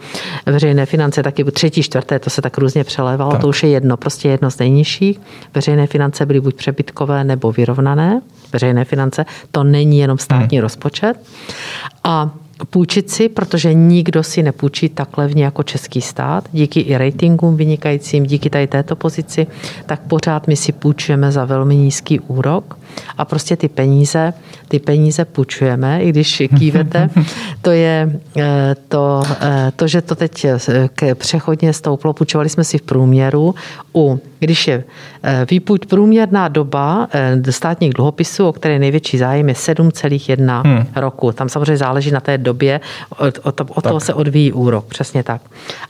[0.45, 3.41] veřejné finance taky třetí, čtvrté, to se tak různě přelévalo, tak.
[3.41, 5.21] to už je jedno, prostě jedno z nejnižších.
[5.53, 8.21] Veřejné finance byly buď přebytkové nebo vyrovnané.
[8.53, 10.63] Veřejné finance, to není jenom státní hmm.
[10.63, 11.13] rozpočet.
[12.03, 12.31] A
[12.65, 18.25] půjčit si, protože nikdo si nepůjčí tak levně jako český stát, díky i ratingům vynikajícím,
[18.25, 19.47] díky tady této pozici,
[19.85, 22.78] tak pořád my si půjčujeme za velmi nízký úrok
[23.17, 24.33] a prostě ty peníze,
[24.67, 27.09] ty peníze půjčujeme, i když kývete,
[27.61, 32.77] to je eh, to, eh, to že to teď eh, přechodně stouplo, půjčovali jsme si
[32.77, 33.55] v průměru
[33.95, 34.83] u, když je
[35.49, 37.07] výpůjč průměrná doba
[37.49, 40.85] státních dluhopisů, o které největší zájem je 7,1 hmm.
[40.95, 41.31] roku.
[41.31, 42.81] Tam samozřejmě záleží na té době,
[43.43, 45.41] o, to, o toho se odvíjí úrok, přesně tak.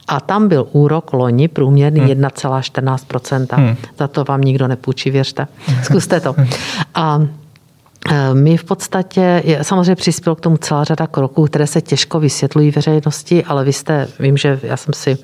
[0.07, 2.09] A tam byl úrok loni průměrný hmm.
[2.09, 3.47] 1,14%.
[3.51, 3.75] Hmm.
[3.97, 5.47] Za to vám nikdo nepůjčí, věřte.
[5.83, 6.35] Zkuste to.
[6.95, 7.19] A
[8.11, 12.71] e, my v podstatě, samozřejmě přispěl k tomu celá řada kroků, které se těžko vysvětlují
[12.71, 15.17] veřejnosti, ale vy jste, vím, že já jsem si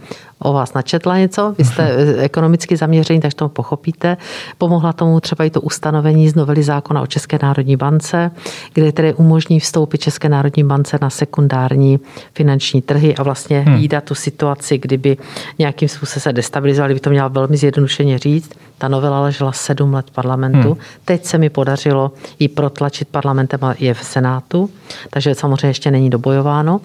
[0.45, 4.17] o vás načetla něco, vy jste ekonomicky zaměření, takže to pochopíte.
[4.57, 8.31] Pomohla tomu třeba i to ustanovení z novely zákona o České národní bance,
[8.73, 11.99] kde tedy umožní vstoupit České národní bance na sekundární
[12.33, 13.75] finanční trhy a vlastně hmm.
[13.75, 15.17] jídat tu situaci, kdyby
[15.59, 18.51] nějakým způsobem se destabilizovali, by to měla velmi zjednodušeně říct.
[18.77, 20.67] Ta novela ležela sedm let v parlamentu.
[20.67, 20.77] Hmm.
[21.05, 24.69] Teď se mi podařilo ji protlačit parlamentem a je v Senátu,
[25.09, 26.81] takže samozřejmě ještě není dobojováno.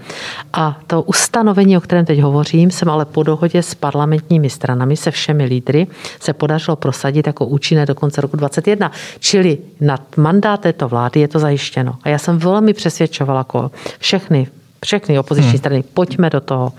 [0.53, 5.11] A to ustanovení, o kterém teď hovořím, jsem ale po dohodě s parlamentními stranami, se
[5.11, 5.87] všemi lídry,
[6.21, 8.93] se podařilo prosadit jako účinné do konce roku 2021.
[9.19, 11.97] Čili nad mandát této vlády je to zajištěno.
[12.03, 14.47] A já jsem velmi přesvědčovala jako všechny
[14.85, 15.59] všechny opoziční hmm.
[15.59, 16.73] strany, pojďme do toho.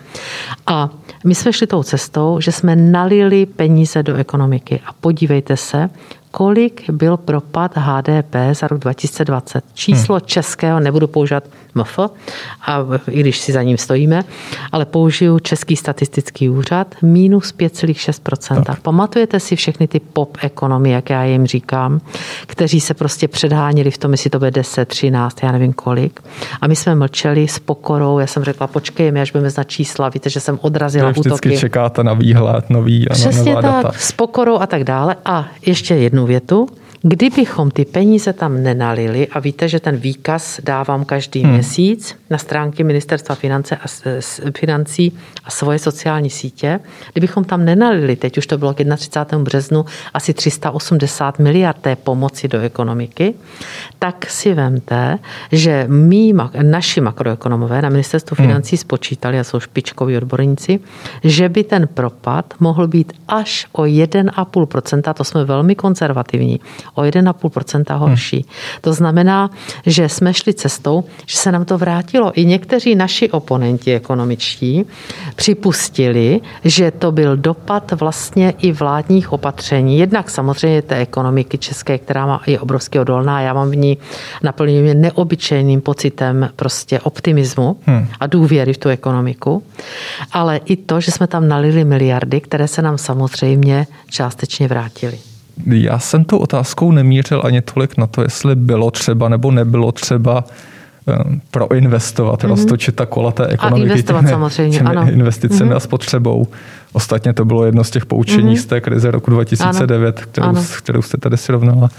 [0.68, 0.90] A
[1.26, 4.80] my jsme šli tou cestou, že jsme nalili peníze do ekonomiky.
[4.86, 5.90] A podívejte se,
[6.32, 9.64] kolik byl propad HDP za rok 2020.
[9.74, 10.26] Číslo hmm.
[10.26, 11.44] českého, nebudu používat
[11.76, 12.00] MF,
[12.66, 14.24] a i když si za ním stojíme,
[14.72, 18.76] ale použiju Český statistický úřad, minus 5,6%.
[18.82, 22.02] Pamatujete si všechny ty pop ekonomie, jak já jim říkám,
[22.46, 26.20] kteří se prostě předháněli v tom, jestli to bude 10, 13, já nevím kolik.
[26.62, 30.30] A my jsme mlčeli s pokorou, já jsem řekla, počkejme, až budeme znát čísla, víte,
[30.30, 31.58] že jsem odrazila vždycky útoky.
[31.58, 33.92] čekáte na výhled, nový a Přesně nová tak, data.
[33.98, 35.16] s pokorou a tak dále.
[35.26, 36.68] A ještě jednu větu.
[37.04, 41.54] Kdybychom ty peníze tam nenalili, a víte, že ten výkaz dávám každý hmm.
[41.54, 43.86] měsíc na stránky Ministerstva finance a,
[44.58, 46.80] financí a svoje sociální sítě,
[47.14, 49.44] kdybychom tam nenalili, teď už to bylo k 31.
[49.44, 53.34] březnu, asi 380 miliard té pomoci do ekonomiky,
[54.00, 55.20] tak si vemte,
[55.52, 60.80] že my, naši makroekonomové na Ministerstvu financí spočítali, a jsou špičkoví odborníci,
[61.24, 66.60] že by ten propad mohl být až o 1,5%, to jsme velmi konzervativní,
[66.94, 68.46] o 1,5% horší.
[68.82, 69.50] To znamená,
[69.86, 72.32] že jsme šli cestou, že se nám to vrátilo.
[72.36, 74.86] I někteří naši oponenti ekonomičtí
[75.36, 80.00] připustili, že to byl dopad vlastně i vládních opatření.
[80.00, 83.42] Jednak samozřejmě té ekonomiky české, která má, je obrovsky odolná.
[83.42, 83.98] Já mám v ní
[84.44, 88.08] naplněný neobyčejným pocitem prostě optimismu hmm.
[88.20, 89.64] a důvěry v tu ekonomiku.
[90.32, 95.31] Ale i to, že jsme tam nalili miliardy, které se nám samozřejmě částečně vrátily.
[95.66, 100.44] Já jsem tou otázkou nemířil ani tolik na to, jestli bylo třeba nebo nebylo třeba
[101.08, 101.14] eh,
[101.52, 102.48] proinvestovat, mm-hmm.
[102.50, 105.12] roztočit ta kola té ekonomiky investovat těmi, samozřejmě, těmi ano.
[105.12, 105.76] investicemi mm-hmm.
[105.76, 106.48] a spotřebou.
[106.94, 108.62] Ostatně to bylo jedno z těch poučení mm-hmm.
[108.62, 110.28] z té krize roku 2009, Ano.
[110.32, 110.64] kterou, Ano.
[110.78, 111.90] kterou jste tady srovnala.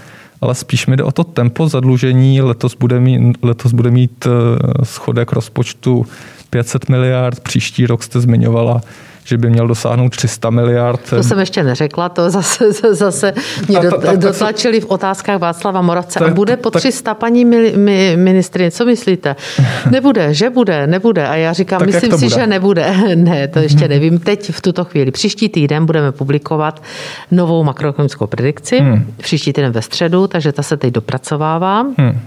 [0.41, 2.41] Ale spíš mi jde o to tempo zadlužení.
[2.41, 6.05] Letos bude mít, letos bude mít eh, schodek rozpočtu
[6.49, 8.81] 500 miliard, příští rok jste zmiňovala,
[9.25, 10.99] že by měl dosáhnout 300 miliard.
[11.09, 13.33] To jsem ještě neřekla, to zase, zase
[13.67, 16.19] mě A to- do, tak to- dotlačili v otázkách Václava Moravce.
[16.19, 19.35] A bude po tak- 300 paní mili- mi, ministrině, co myslíte?
[19.91, 21.27] Nebude, že bude, nebude.
[21.27, 22.29] A já říkám, myslím si, bude?
[22.35, 22.93] že nebude.
[23.15, 24.19] Ne, to ještě nevím.
[24.19, 25.11] Teď v tuto chvíli.
[25.11, 26.83] Příští týden budeme publikovat
[27.31, 28.79] novou makroekonomickou predikci.
[28.79, 29.13] Hmm.
[29.17, 31.81] Příští týden ve středu, takže ta se teď dopracovává.
[31.97, 32.19] Hmm.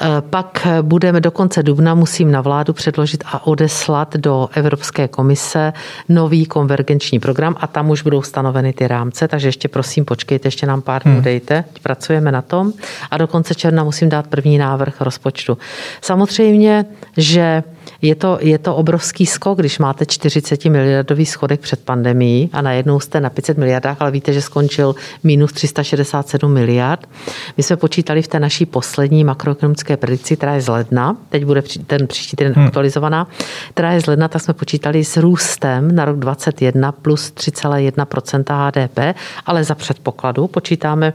[0.00, 5.72] Eh, Pak budeme do konce dubna, musím na vládu předložit a odeslat do Evropské komise
[6.08, 10.66] nový konvergenční program a tam už budou stanoveny ty rámce, takže ještě prosím počkejte, ještě
[10.66, 12.72] nám pár dnů dejte, pracujeme na tom
[13.10, 15.58] a do konce června musím dát první návrh rozpočtu.
[16.00, 16.84] Samozřejmě,
[17.16, 17.62] že
[18.02, 23.00] je to, je to obrovský skok, když máte 40 miliardový schodek před pandemií a najednou
[23.00, 27.08] jste na 500 miliardách, ale víte, že skončil minus 367 miliard.
[27.56, 31.62] My jsme počítali v té naší poslední makroekonomické predikci, která je z ledna, teď bude
[31.86, 32.66] ten příští týden hmm.
[32.66, 33.28] aktualizovaná,
[33.70, 39.18] která je z ledna, tak jsme počítali s růstem na rok 2021 plus 3,1% HDP,
[39.46, 41.12] ale za předpokladu počítáme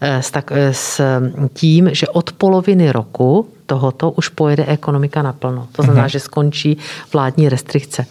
[0.00, 1.00] eh, s, tak, eh, s
[1.52, 5.68] tím, že od poloviny roku tohoto už pojede ekonomika naplno.
[5.72, 6.80] To znamená, že skončí
[7.12, 8.06] vládní restrikce.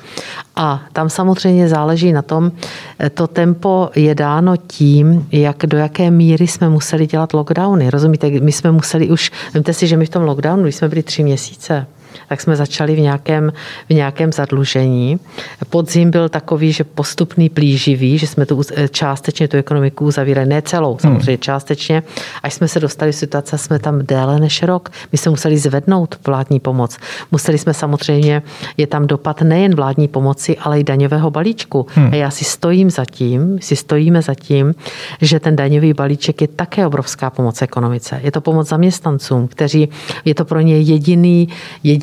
[0.56, 2.52] A tam samozřejmě záleží na tom,
[3.00, 7.90] eh, to tempo je dáno tím, jak do jaké míry jsme museli dělat lockdowny.
[7.90, 11.04] Rozumíte, my jsme museli už, vemte si, že my v tom lockdownu, když jsme byli
[11.04, 11.88] tři měsíce,
[12.30, 13.54] tak jsme začali v nějakém,
[13.90, 15.20] v nějakém zadlužení.
[15.70, 20.62] Podzim byl takový, že postupný plíživý, že jsme tu uz- částečně tu ekonomiku uzavírali, ne
[20.62, 22.04] celou, samozřejmě částečně,
[22.44, 24.90] až jsme se dostali v situace, jsme tam déle než rok.
[25.12, 26.98] My jsme museli zvednout vládní pomoc.
[27.32, 28.42] Museli jsme samozřejmě,
[28.78, 31.88] je tam dopad nejen vládní pomoci, ale i daňového balíčku.
[31.96, 32.10] Hmm.
[32.12, 34.76] A já si stojím za tím, si stojíme za tím,
[35.22, 38.20] že ten daňový balíček je také obrovská pomoc ekonomice.
[38.24, 39.90] Je to pomoc zaměstnancům, kteří,
[40.26, 41.50] je to pro ně jediný,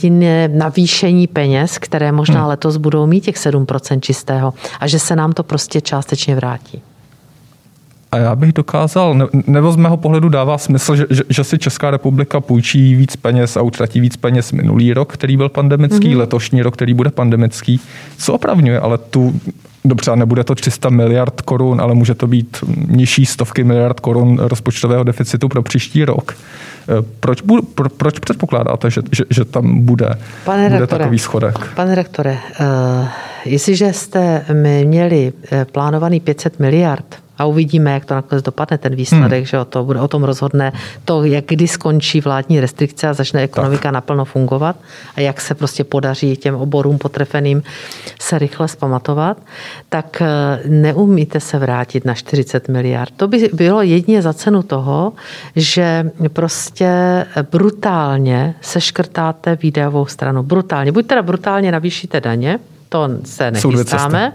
[0.04, 2.48] jediné navýšení peněz, které možná hmm.
[2.48, 6.82] letos budou mít těch 7% čistého a že se nám to prostě částečně vrátí.
[8.12, 11.58] A já bych dokázal, ne- nebo z mého pohledu dává smysl, že, že, že si
[11.58, 16.18] Česká republika půjčí víc peněz a utratí víc peněz minulý rok, který byl pandemický, mm-hmm.
[16.18, 17.80] letošní rok, který bude pandemický.
[18.18, 19.40] Co opravňuje, ale tu,
[19.84, 22.56] dobře, a nebude to 300 miliard korun, ale může to být
[22.88, 26.36] nižší stovky miliard korun rozpočtového deficitu pro příští rok.
[26.88, 30.09] Eh, Proč, bu, pro, proč předpokládáte, že, že, že tam bude,
[30.44, 31.75] Pane bude rektore, takový schodek?
[31.75, 33.09] Pane rektore, uh,
[33.44, 34.44] jestliže jste
[34.85, 39.46] měli eh, plánovaný 500 miliard, a uvidíme, jak to nakonec dopadne, ten výsledek, hmm.
[39.46, 40.72] že o, to bude, o tom rozhodne
[41.04, 43.92] to, jak kdy skončí vládní restrikce a začne ekonomika tak.
[43.92, 44.76] naplno fungovat
[45.16, 47.62] a jak se prostě podaří těm oborům potrefeným
[48.20, 49.38] se rychle zpamatovat,
[49.88, 53.12] tak eh, neumíte se vrátit na 40 miliard.
[53.16, 55.12] To by bylo jedině za cenu toho,
[55.57, 56.88] že prostě
[57.50, 60.42] brutálně seškrtáte výdajovou stranu.
[60.42, 60.92] Brutálně.
[60.92, 62.59] Buď teda brutálně navýšíte daně,
[62.94, 64.33] to se nechystáme,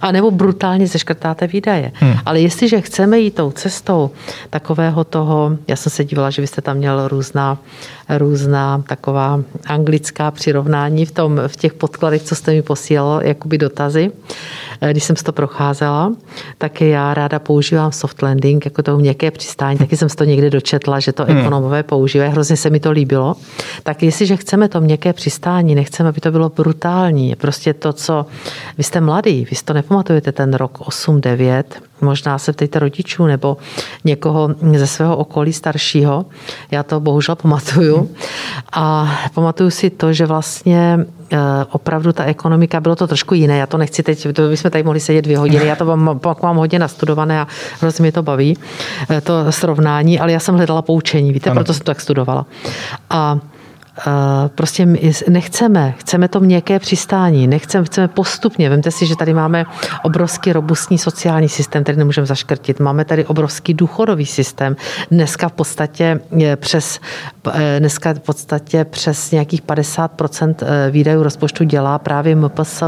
[0.00, 1.92] a nebo brutálně zeškrtáte výdaje.
[1.94, 2.14] Hmm.
[2.26, 4.10] Ale jestliže chceme jít tou cestou
[4.50, 7.58] takového toho, já jsem se dívala, že byste tam měl různá,
[8.08, 14.12] různá taková anglická přirovnání v, tom, v těch podkladech, co jste mi posílal, jakoby dotazy,
[14.90, 16.12] když jsem si to procházela,
[16.58, 20.50] tak já ráda používám soft landing, jako to měkké přistání, taky jsem si to někde
[20.50, 21.38] dočetla, že to hmm.
[21.38, 23.36] ekonomové používají, hrozně se mi to líbilo.
[23.82, 28.26] Tak jestliže chceme to měkké přistání, nechceme, aby to bylo brutální, prostě to, co
[28.78, 31.62] vy jste mladý, vy si to nepamatujete ten rok 8-9,
[32.00, 33.56] možná se ptejte rodičů nebo
[34.04, 36.26] někoho ze svého okolí staršího.
[36.70, 38.10] Já to bohužel pamatuju.
[38.72, 40.98] A pamatuju si to, že vlastně
[41.32, 41.38] eh,
[41.70, 43.58] opravdu ta ekonomika, bylo to trošku jiné.
[43.58, 46.42] Já to nechci teď, to bychom tady mohli sedět dvě hodiny, já to mám, pak
[46.42, 47.46] mám hodně nastudované a
[47.80, 48.58] hrozně mě to baví,
[49.10, 51.58] eh, to srovnání, ale já jsem hledala poučení, víte, ano.
[51.58, 52.46] proto jsem to tak studovala.
[53.10, 53.38] A
[54.54, 54.86] prostě
[55.28, 58.70] nechceme, chceme to měkké přistání, nechceme, chceme postupně.
[58.70, 59.64] Vemte si, že tady máme
[60.02, 62.80] obrovský robustní sociální systém, který nemůžeme zaškrtit.
[62.80, 64.76] Máme tady obrovský důchodový systém.
[65.10, 66.20] Dneska v podstatě
[66.56, 67.00] přes,
[67.78, 72.82] dneska v podstatě přes nějakých 50% e, výdajů rozpočtu dělá právě MPSV,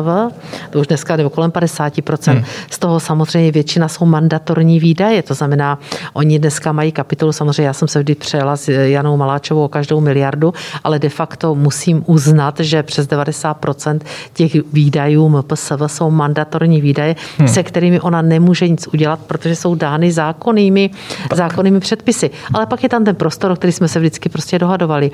[0.70, 2.32] to už dneska nebo kolem 50%.
[2.32, 2.44] Hmm.
[2.70, 5.78] Z toho samozřejmě většina jsou mandatorní výdaje, to znamená,
[6.12, 10.00] oni dneska mají kapitolu, samozřejmě já jsem se vždy přejela s Janou Maláčovou o každou
[10.00, 14.00] miliardu, ale de facto musím uznat, že přes 90%
[14.32, 17.48] těch výdajů MPSV jsou mandatorní výdaje, hmm.
[17.48, 20.90] se kterými ona nemůže nic udělat, protože jsou dány zákonnými,
[21.34, 22.30] zákonnými předpisy.
[22.54, 25.10] Ale pak je tam ten prostor, o který jsme se vždycky prostě dohadovali.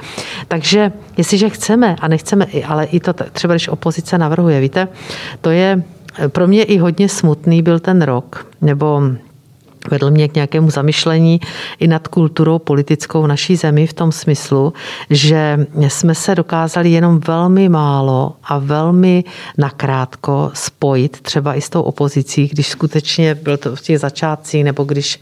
[0.49, 4.89] Takže jestliže chceme a nechceme, ale i to třeba, když opozice navrhuje, víte,
[5.41, 5.83] to je
[6.29, 9.03] pro mě i hodně smutný byl ten rok, nebo
[9.91, 11.41] vedl mě k nějakému zamyšlení
[11.79, 14.73] i nad kulturou politickou v naší zemi v tom smyslu,
[15.11, 19.25] že jsme se dokázali jenom velmi málo a velmi
[19.59, 24.85] nakrátko spojit třeba i s tou opozicí, když skutečně byl to v těch začátcích nebo
[24.85, 25.21] když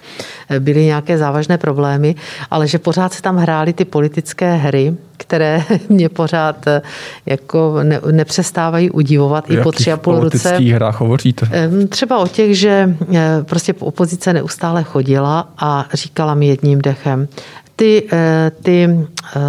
[0.58, 2.14] byly nějaké závažné problémy,
[2.50, 6.82] ale že pořád se tam hrály ty politické hry, které mě pořád eh,
[7.26, 10.56] jako ne, nepřestávají udivovat i po tři a půl roce.
[10.56, 11.70] hrách hovoříte?
[11.88, 17.28] Třeba o těch, že eh, prostě opozice neustále chodila a říkala mi jedním dechem,
[17.76, 19.40] ty, eh, ty eh,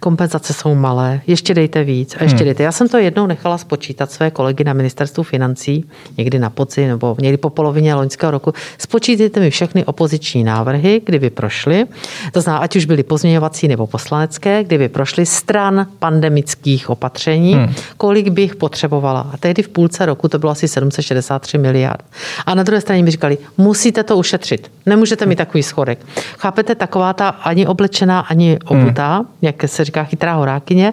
[0.00, 2.44] kompenzace jsou malé, ještě dejte víc a ještě hmm.
[2.44, 2.62] dejte.
[2.62, 5.84] Já jsem to jednou nechala spočítat své kolegy na ministerstvu financí,
[6.18, 8.52] někdy na poci nebo někdy po polovině loňského roku.
[8.78, 11.84] Spočítejte mi všechny opoziční návrhy, kdyby prošly,
[12.32, 17.74] to znamená, ať už byly pozměňovací nebo poslanecké, kdyby prošly stran pandemických opatření, hmm.
[17.96, 19.30] kolik bych potřebovala.
[19.32, 22.04] A tehdy v půlce roku to bylo asi 763 miliard.
[22.46, 24.70] A na druhé straně mi říkali, musíte to ušetřit.
[24.86, 25.98] Nemůžete mít takový schodek.
[26.38, 29.26] Chápete, taková ta ani oblečená, ani obutá, hmm.
[29.42, 30.92] jak se říká chytrá horákyně.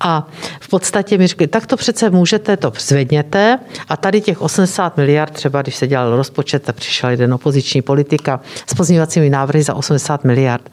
[0.00, 0.26] A
[0.60, 5.32] v podstatě mi říkají, tak to přece můžete, to zvedněte a tady těch 80 miliard,
[5.32, 10.24] třeba když se dělal rozpočet, tak přišel jeden opoziční politika s pozměňovacími návrhy za 80
[10.24, 10.70] miliard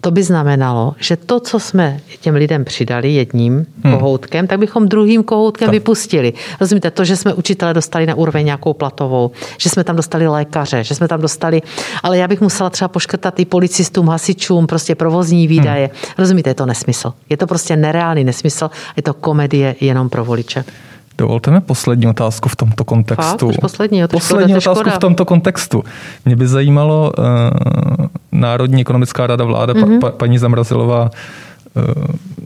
[0.00, 3.94] to by znamenalo, že to, co jsme těm lidem přidali jedním hmm.
[3.94, 5.72] kohoutkem, tak bychom druhým kohoutkem tak.
[5.72, 6.32] vypustili.
[6.60, 10.84] Rozumíte, to, že jsme učitele dostali na úroveň nějakou platovou, že jsme tam dostali lékaře,
[10.84, 11.62] že jsme tam dostali,
[12.02, 15.90] ale já bych musela třeba poškrtat i policistům, hasičům, prostě provozní výdaje.
[15.92, 16.14] Hmm.
[16.18, 17.12] Rozumíte, je to nesmysl.
[17.28, 20.64] Je to prostě nereálný nesmysl, je to komedie jenom pro voliče.
[21.18, 23.46] Dovolte mi poslední otázku v tomto kontextu.
[23.46, 23.60] Fakt?
[23.60, 24.96] poslední, jo, poslední otázku škoda.
[24.96, 25.84] v tomto kontextu.
[26.24, 30.00] Mě by zajímalo, uh, Národní ekonomická rada vláda, mm-hmm.
[30.00, 31.82] pa, paní Zamrazilová uh,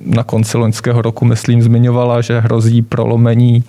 [0.01, 3.65] na konci loňského roku, myslím, zmiňovala, že hrozí prolomení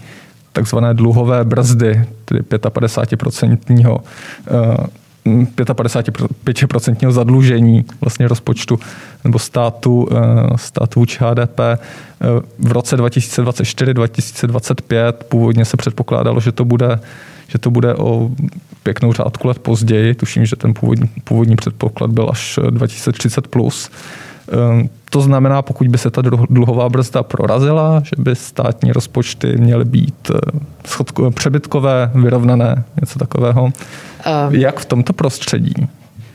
[0.54, 3.98] takzvané dluhové brzdy, tedy 55% uh,
[5.26, 8.80] 55% zadlužení vlastně rozpočtu
[9.24, 10.16] nebo státu, eh,
[10.56, 11.60] státu vůči HDP.
[11.60, 11.78] Eh,
[12.60, 17.00] v roce 2024-2025 původně se předpokládalo, že to bude
[17.48, 18.30] že to bude o
[18.86, 20.16] pěknou řádku let později.
[20.16, 23.42] Tuším, že ten původní, původní předpoklad byl až 2030+.
[23.42, 23.90] Plus.
[24.52, 29.86] Ehm, to znamená, pokud by se ta dluhová brzda prorazila, že by státní rozpočty měly
[29.86, 33.64] být eh, přebytkové, vyrovnané, něco takového.
[33.64, 33.72] Um.
[34.50, 35.74] Jak v tomto prostředí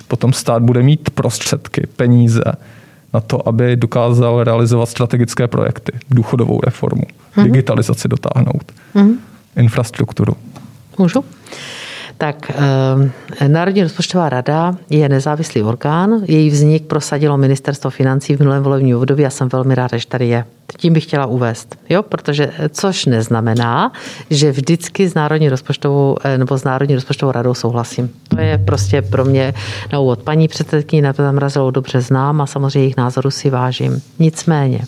[0.08, 2.42] potom stát bude mít prostředky, peníze
[3.14, 7.42] na to, aby dokázal realizovat strategické projekty, důchodovou reformu, uh-huh.
[7.42, 9.16] digitalizaci dotáhnout, uh-huh.
[9.56, 10.36] infrastrukturu?
[10.98, 11.24] Můžu?
[12.20, 16.20] Tak eh, Národní rozpočtová rada je nezávislý orgán.
[16.24, 19.22] Její vznik prosadilo ministerstvo financí v minulém volebním období.
[19.22, 20.44] Já jsem velmi ráda, že tady je.
[20.76, 22.02] Tím bych chtěla uvést, jo?
[22.02, 23.92] protože což neznamená,
[24.30, 28.10] že vždycky s Národní rozpočtovou eh, nebo s Národní rozpočtovou radou souhlasím.
[28.28, 29.54] To je prostě pro mě
[29.92, 30.22] na úvod.
[30.22, 34.02] Paní předsedkyni na tam razilo dobře znám a samozřejmě jejich názoru si vážím.
[34.18, 34.80] Nicméně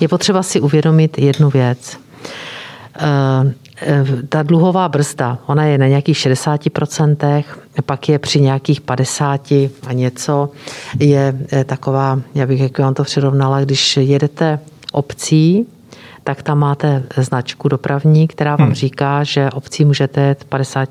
[0.00, 2.04] je potřeba si uvědomit jednu věc.
[4.28, 7.44] Ta dluhová brzda, ona je na nějakých 60%,
[7.86, 9.52] pak je při nějakých 50
[9.86, 10.50] a něco,
[11.00, 14.58] je taková, já bych jak vám to přirovnala, když jedete
[14.92, 15.66] obcí,
[16.24, 18.74] tak tam máte značku dopravní, která vám hmm.
[18.74, 20.88] říká, že obcí můžete jet 50,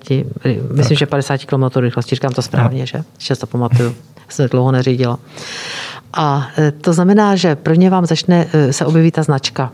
[0.72, 0.98] myslím, tak.
[0.98, 2.86] že 50 km rychlosti, říkám to správně, no.
[2.86, 3.04] že?
[3.16, 3.95] Ještě to pamatuju,
[4.30, 5.20] jsem dlouho neřídila.
[6.14, 6.47] A
[6.82, 9.72] to znamená, že prvně vám začne se objeví ta značka.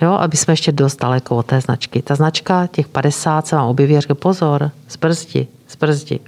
[0.00, 2.02] Jo, aby jsme ještě dost daleko od té značky.
[2.02, 6.20] Ta značka těch 50 se vám objeví a říká pozor, zbrzdi, zbrzdi.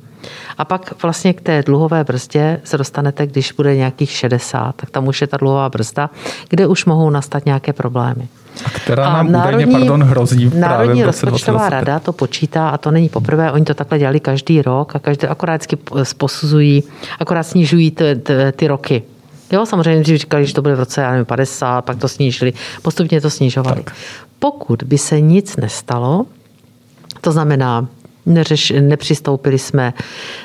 [0.58, 5.08] A pak vlastně k té dluhové brzdě se dostanete, když bude nějakých 60, tak tam
[5.08, 6.10] už je ta dluhová brzda,
[6.48, 8.28] kde už mohou nastat nějaké problémy.
[8.64, 12.90] A která nám a národní, údajně, pardon, hrozí Národní rozpočtová rada to počítá a to
[12.90, 15.60] není poprvé, oni to takhle dělali každý rok a každý akorát
[16.18, 16.82] posuzují,
[17.20, 19.02] akorát snižují ty, ty, ty roky.
[19.52, 22.52] Jo, samozřejmě dřív říkali, že to bude v roce já nevím, 50, pak to snížili,
[22.82, 23.82] postupně to snižovali.
[23.82, 23.96] Tak.
[24.38, 26.26] Pokud by se nic nestalo,
[27.20, 27.88] to znamená,
[28.26, 29.94] neřeš, nepřistoupili jsme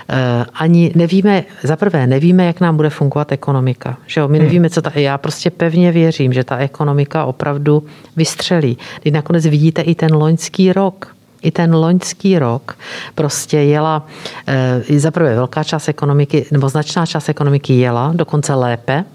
[0.09, 3.97] eh, ani, nevíme, za prvé nevíme, jak nám bude fungovat ekonomika.
[4.07, 4.27] Že jo?
[4.27, 4.47] My hmm.
[4.47, 7.83] nevíme, co ta, já prostě pevně věřím, že ta ekonomika opravdu
[8.15, 8.77] vystřelí.
[9.03, 11.15] Teď nakonec vidíte i ten loňský rok.
[11.41, 12.77] I ten loňský rok
[13.15, 14.05] prostě jela,
[14.47, 19.05] eh, za prvé velká část ekonomiky, nebo značná část ekonomiky jela dokonce lépe,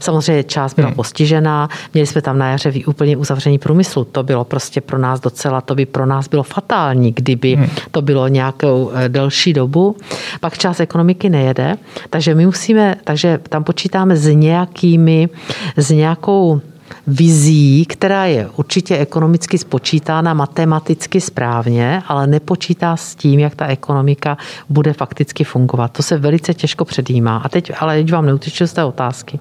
[0.00, 0.94] Samozřejmě část byla hmm.
[0.94, 4.04] postižená, měli jsme tam na jaře úplně uzavření průmyslu.
[4.04, 7.68] To bylo prostě pro nás docela, to by pro nás bylo fatální, kdyby hmm.
[7.90, 9.96] to bylo nějakou eh, delší dobu.
[10.40, 11.76] Pak část ekonomiky nejede,
[12.10, 15.28] takže my musíme, takže tam počítáme s nějakými,
[15.76, 16.60] s nějakou
[17.06, 24.36] vizí, která je určitě ekonomicky spočítána matematicky správně, ale nepočítá s tím, jak ta ekonomika
[24.68, 25.92] bude fakticky fungovat.
[25.92, 27.36] To se velice těžko předjímá.
[27.44, 29.38] A teď, ale teď vám neuteču z té otázky.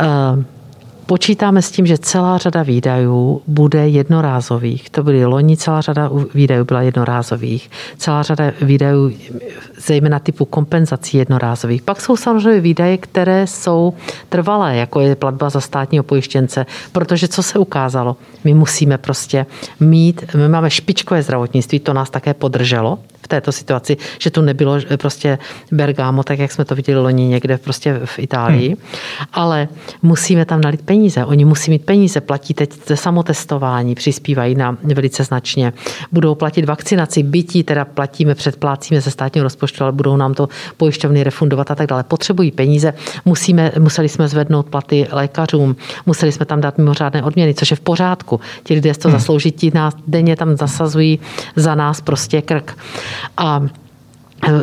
[0.00, 0.44] Uh,
[1.06, 4.90] Počítáme s tím, že celá řada výdajů bude jednorázových.
[4.90, 7.70] To byly loni, celá řada výdajů byla jednorázových.
[7.96, 9.12] Celá řada výdajů,
[9.78, 11.82] zejména typu kompenzací jednorázových.
[11.82, 13.94] Pak jsou samozřejmě výdaje, které jsou
[14.28, 18.16] trvalé, jako je platba za státního pojištěnce, protože co se ukázalo?
[18.44, 19.46] My musíme prostě
[19.80, 24.78] mít, my máme špičkové zdravotnictví, to nás také podrželo v této situaci, že tu nebylo
[24.96, 25.38] prostě
[25.72, 28.76] Bergamo, tak jak jsme to viděli loni někde prostě v Itálii, hmm.
[29.32, 29.68] ale
[30.02, 30.93] musíme tam nalít peníze.
[31.26, 35.72] Oni musí mít peníze, platí teď samotestování, přispívají nám velice značně.
[36.12, 41.24] Budou platit vakcinaci, bytí, teda platíme, předplácíme ze státního rozpočtu, ale budou nám to pojišťovny
[41.24, 42.02] refundovat a tak dále.
[42.02, 45.76] Potřebují peníze, musíme, museli jsme zvednout platy lékařům,
[46.06, 48.40] museli jsme tam dát mimořádné odměny, což je v pořádku.
[48.64, 49.18] Ti lidé to hmm.
[49.18, 51.18] zaslouží, ti nás denně tam zasazují
[51.56, 52.78] za nás prostě krk.
[53.36, 53.62] A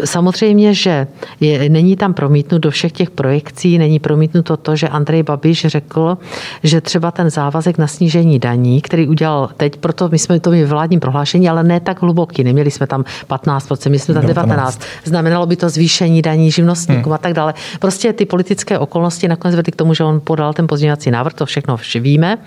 [0.05, 1.07] Samozřejmě, že
[1.39, 6.17] je, není tam promítnut do všech těch projekcí, není promítnuto to, že Andrej Babiš řekl,
[6.63, 10.65] že třeba ten závazek na snížení daní, který udělal teď, proto my jsme to v
[10.65, 14.82] vládním prohlášení, ale ne tak hluboký, neměli jsme tam 15%, my jsme tam 19.
[15.03, 17.13] Znamenalo by to zvýšení daní živnostníkům hmm.
[17.13, 17.53] a tak dále.
[17.79, 21.45] Prostě ty politické okolnosti nakonec vedly k tomu, že on podal ten pozměňovací návrh, to
[21.45, 22.38] všechno víme.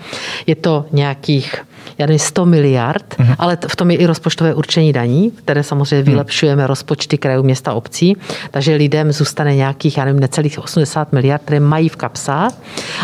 [0.47, 1.65] Je to nějakých
[1.97, 3.35] já nevím, 100 miliard, uh-huh.
[3.39, 6.09] ale v tom je i rozpočtové určení daní, které samozřejmě uh-huh.
[6.09, 8.17] vylepšujeme rozpočty krajů, města, obcí,
[8.51, 12.51] takže lidem zůstane nějakých, já nevím, necelých 80 miliard, které mají v kapsách.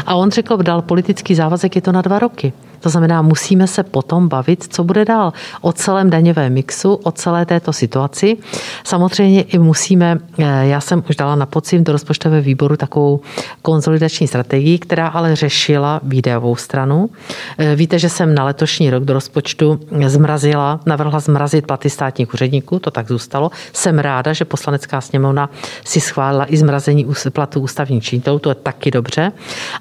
[0.05, 2.53] A on řekl, dal politický závazek, je to na dva roky.
[2.81, 5.33] To znamená, musíme se potom bavit, co bude dál.
[5.61, 8.37] O celém daňovém mixu, o celé této situaci.
[8.83, 13.19] Samozřejmě i musíme, eh, já jsem už dala na podzim do rozpočtového výboru takovou
[13.61, 17.09] konzolidační strategii, která ale řešila výdajovou stranu.
[17.57, 22.79] Eh, víte, že jsem na letošní rok do rozpočtu zmrazila, navrhla zmrazit platy státních úředníků,
[22.79, 23.51] to tak zůstalo.
[23.73, 25.49] Jsem ráda, že poslanecká sněmovna
[25.85, 29.31] si schválila i zmrazení platů ústavních činitelů, to je taky dobře.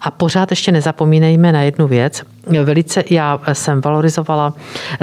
[0.00, 2.22] A pořád ještě nezapomínejme na jednu věc.
[2.64, 4.54] Velice já jsem valorizovala,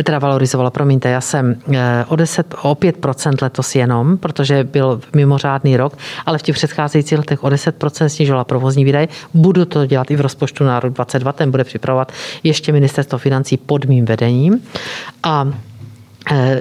[0.04, 5.78] teda valorizovala, promiňte, já jsem eh, o, 10, o 5% letos jenom, protože byl mimořádný
[5.78, 9.08] rok, ale v těch předcházejících letech o 10% snižovala provozní výdaje.
[9.34, 12.12] Budu to dělat i v rozpočtu na rok 22, ten bude připravovat
[12.44, 14.64] ještě ministerstvo financí pod mým vedením.
[15.24, 15.48] A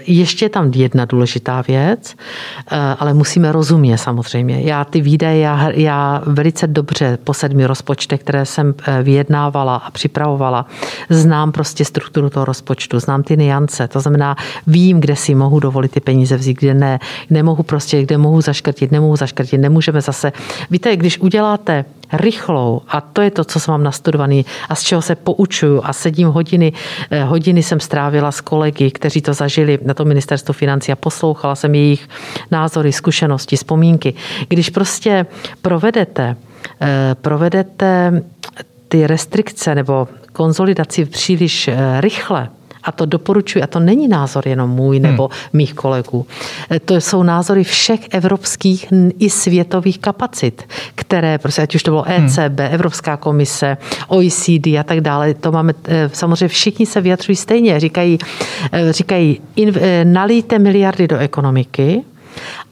[0.06, 2.14] ještě je tam jedna důležitá věc,
[2.70, 4.60] eh, ale musíme rozumět samozřejmě.
[4.60, 9.90] Já ty výdaje, já, já velice dobře po sedmi rozpočtech, které jsem eh, vyjednávala a
[9.90, 10.66] připravovala,
[11.10, 13.88] znám prostě strukturu toho rozpočtu, znám ty niance.
[13.88, 14.36] To znamená,
[14.66, 16.98] vím, kde si mohu dovolit ty peníze vzít, kde ne.
[17.30, 20.32] Nemohu prostě, kde mohu zaškrtit, nemohu zaškrtit, nemůžeme zase.
[20.70, 25.02] Víte, když uděláte rychlou, a to je to, co jsem mám nastudovaný a z čeho
[25.02, 26.72] se poučuju a sedím hodiny,
[27.24, 31.74] hodiny jsem strávila s kolegy, kteří to zažili na to ministerstvo financí a poslouchala jsem
[31.74, 32.08] jejich
[32.50, 34.14] názory, zkušenosti, vzpomínky.
[34.48, 35.26] Když prostě
[35.62, 36.36] provedete,
[36.80, 38.22] eh, provedete
[38.88, 42.48] ty restrikce nebo konzolidaci příliš eh, rychle,
[42.86, 45.38] a to doporučuji, a to není názor jenom můj nebo hmm.
[45.52, 46.26] mých kolegů,
[46.84, 48.86] to jsou názory všech evropských
[49.18, 50.62] i světových kapacit,
[50.94, 52.68] které, prostě, ať už to bylo ECB, hmm.
[52.70, 53.76] Evropská komise,
[54.08, 58.18] OECD a tak dále, to máme, eh, samozřejmě všichni se vyjadřují stejně, říkají,
[58.90, 59.40] říkají
[60.04, 62.02] nalíte miliardy do ekonomiky,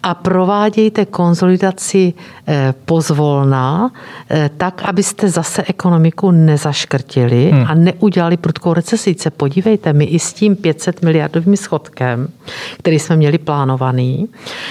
[0.04, 2.12] a provádějte konzolidaci
[2.48, 3.90] eh, pozvolná,
[4.30, 7.64] eh, tak, abyste zase ekonomiku nezaškrtili hmm.
[7.68, 9.16] a neudělali prudkou recesi.
[9.18, 12.28] Se podívejte, my i s tím 500 miliardovým schodkem,
[12.78, 14.28] který jsme měli plánovaný,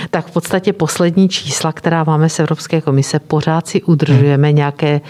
[0.09, 4.55] tak v podstatě poslední čísla, která máme z Evropské komise, pořád si udržujeme hmm.
[4.55, 5.01] nějaké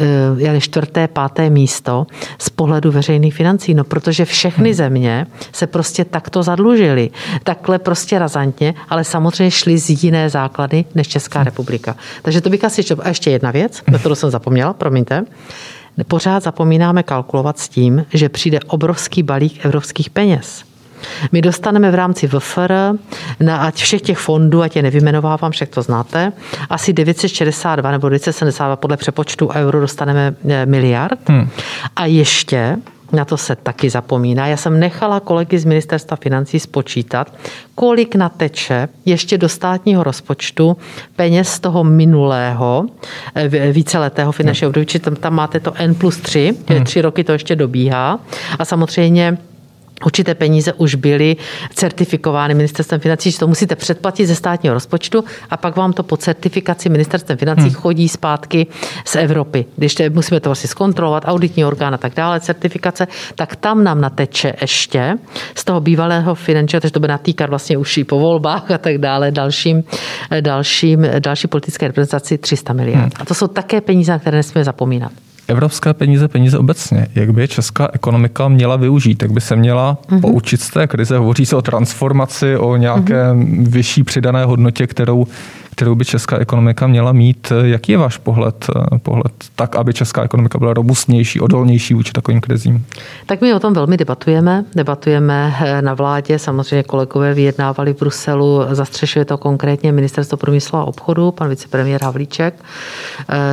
[0.00, 2.06] uh, čtvrté, páté místo
[2.38, 3.74] z pohledu veřejných financí.
[3.74, 4.74] No, protože všechny hmm.
[4.74, 7.10] země se prostě takto zadlužily.
[7.44, 11.96] Takhle prostě razantně, ale samozřejmě šli šli z jiné základy než Česká republika.
[12.22, 12.82] Takže to bych asi...
[13.02, 15.24] A ještě jedna věc, na kterou jsem zapomněla, promiňte.
[16.08, 20.64] Pořád zapomínáme kalkulovat s tím, že přijde obrovský balík evropských peněz.
[21.32, 22.72] My dostaneme v rámci VFR,
[23.40, 26.32] na ať všech těch fondů, ať je nevymenovávám, však to znáte,
[26.70, 31.28] asi 962 nebo 972 podle přepočtu euro dostaneme eh, miliard.
[31.28, 31.48] Hmm.
[31.96, 32.76] A ještě
[33.12, 34.46] na to se taky zapomíná.
[34.46, 37.34] Já jsem nechala kolegy z ministerstva financí spočítat,
[37.74, 40.76] kolik nateče ještě do státního rozpočtu
[41.16, 42.86] peněz z toho minulého
[43.72, 46.84] víceletého finančního období, tam, tam máte to N plus 3, hmm.
[46.84, 48.20] tři roky to ještě dobíhá.
[48.58, 49.38] A samozřejmě
[50.04, 51.36] Určité peníze už byly
[51.74, 56.16] certifikovány ministerstvem financí, že to musíte předplatit ze státního rozpočtu a pak vám to po
[56.16, 57.74] certifikaci ministerstvem financí hmm.
[57.74, 58.66] chodí zpátky
[59.04, 59.64] z Evropy.
[59.76, 64.00] Když te, musíme to vlastně zkontrolovat, auditní orgán a tak dále, certifikace, tak tam nám
[64.00, 65.14] nateče ještě
[65.54, 68.98] z toho bývalého finančního, takže to bude natýkat vlastně už i po volbách a tak
[68.98, 69.84] dále, dalším,
[70.40, 73.00] dalším, další politické reprezentaci 300 miliard.
[73.00, 73.10] Hmm.
[73.20, 75.12] A to jsou také peníze, na které nesmíme zapomínat
[75.48, 79.98] evropské peníze, peníze obecně, jak by je česká ekonomika měla využít, jak by se měla
[80.08, 80.20] uh-huh.
[80.20, 81.18] poučit z té krize.
[81.18, 83.68] Hovoří se o transformaci, o nějaké uh-huh.
[83.68, 85.26] vyšší přidané hodnotě, kterou
[85.72, 87.52] kterou by česká ekonomika měla mít.
[87.62, 88.66] Jaký je váš pohled,
[89.02, 92.86] pohled tak, aby česká ekonomika byla robustnější, odolnější vůči takovým krizím?
[93.26, 94.64] Tak my o tom velmi debatujeme.
[94.74, 101.30] Debatujeme na vládě, samozřejmě kolegové vyjednávali v Bruselu, zastřešuje to konkrétně Ministerstvo průmyslu a obchodu,
[101.30, 102.64] pan vicepremiér Havlíček.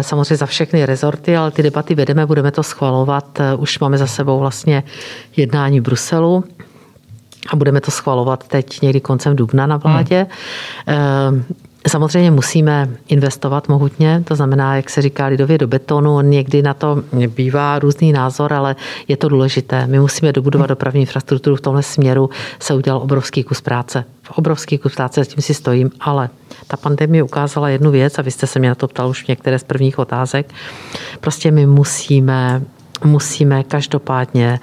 [0.02, 3.40] Samozřejmě za všechny rezorty, ale ty debaty vedeme, budeme to schvalovat.
[3.58, 4.84] Už máme za sebou vlastně
[5.38, 6.44] jednání v Bruselu
[7.54, 10.28] a budeme to schvalovat teď někdy koncem dubna na vládě.
[10.88, 11.44] Hmm.
[11.88, 16.22] Samozřejmě musíme investovat mohutně, to znamená, jak se říká lidově, do betonu.
[16.22, 18.76] Někdy na to bývá různý názor, ale
[19.08, 19.88] je to důležité.
[19.88, 22.30] My musíme dobudovat dopravní infrastrukturu v tomhle směru.
[22.60, 24.06] Se udělal obrovský kus práce.
[24.36, 26.30] Obrovský kus práce, s tím si stojím, ale
[26.68, 29.28] ta pandemie ukázala jednu věc a vy jste se mě na to ptal už v
[29.28, 30.54] některé z prvních otázek.
[31.20, 32.62] Prostě my musíme
[33.04, 34.60] musíme každopádně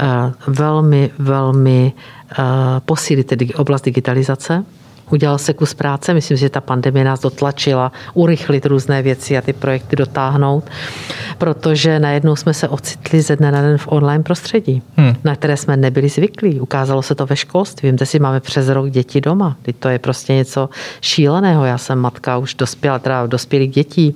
[0.00, 0.06] eh,
[0.46, 1.92] velmi, velmi
[2.32, 2.36] eh,
[2.84, 4.64] posílit oblast digitalizace,
[5.10, 6.14] udělal se kus práce.
[6.14, 10.64] Myslím, že ta pandemie nás dotlačila urychlit různé věci a ty projekty dotáhnout,
[11.38, 15.14] protože najednou jsme se ocitli ze dne na den v online prostředí, hmm.
[15.24, 16.60] na které jsme nebyli zvyklí.
[16.60, 17.88] Ukázalo se to ve školství.
[17.88, 19.56] Vím, si máme přes rok děti doma.
[19.62, 20.68] Teď to je prostě něco
[21.00, 21.64] šíleného.
[21.64, 24.14] Já jsem matka už dospěla, teda dospělých dětí.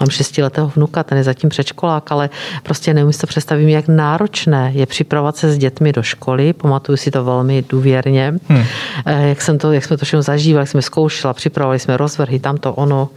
[0.00, 2.30] Mám šestiletého vnuka, ten je zatím předškolák, ale
[2.62, 6.52] prostě neumím si představit, jak náročné je připravovat se s dětmi do školy.
[6.52, 8.64] Pamatuju si to velmi důvěrně, hmm.
[9.06, 12.74] Eh, jak, jsem to, jak jsme to všechno zažívali, jsme zkoušela, připravovali jsme rozvrhy, tamto
[12.74, 13.08] ono.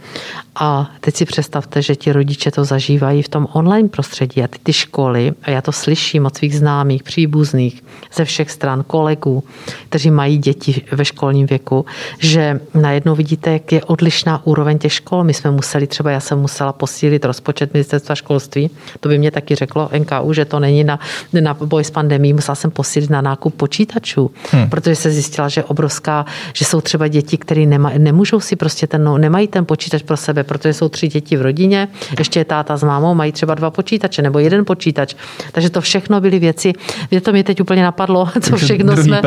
[0.60, 4.58] A teď si představte, že ti rodiče to zažívají v tom online prostředí a ty,
[4.62, 9.44] ty školy, a já to slyším od svých známých, příbuzných, ze všech stran, kolegů,
[9.88, 11.86] kteří mají děti ve školním věku,
[12.18, 15.24] že najednou vidíte, jak je odlišná úroveň těch škol.
[15.24, 19.54] My jsme museli, třeba já jsem musela posílit rozpočet ministerstva školství, to by mě taky
[19.54, 20.98] řeklo NKU, že to není na,
[21.40, 24.70] na boj s pandemí, musela jsem posílit na nákup počítačů, hmm.
[24.70, 29.04] protože se zjistila, že obrovská, že jsou třeba děti, které nema, nemůžou si prostě ten,
[29.04, 31.88] no, nemají ten počítač pro sebe, protože jsou tři děti v rodině,
[32.18, 35.14] ještě je táta s mámou, mají třeba dva počítače nebo jeden počítač.
[35.52, 36.72] Takže to všechno byly věci,
[37.08, 39.22] kde to mě teď úplně napadlo, co všechno jsme,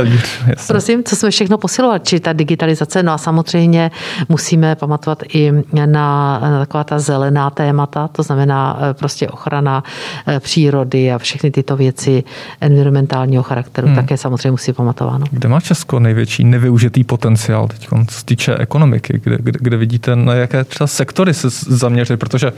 [0.67, 3.03] prosím, co jsme všechno posilovali, či ta digitalizace.
[3.03, 3.91] No a samozřejmě
[4.29, 9.83] musíme pamatovat i na, na taková ta zelená témata, to znamená eh, prostě ochrana
[10.27, 12.23] eh, přírody a všechny tyto věci
[12.61, 13.95] environmentálního charakteru hmm.
[13.95, 15.25] také samozřejmě musí pamatováno.
[15.31, 19.21] Kde má Česko největší nevyužitý potenciál teď, co se týče ekonomiky?
[19.23, 22.19] Kde, kde, kde vidíte, na jaké třeba sektory se zaměřit?
[22.19, 22.53] Protože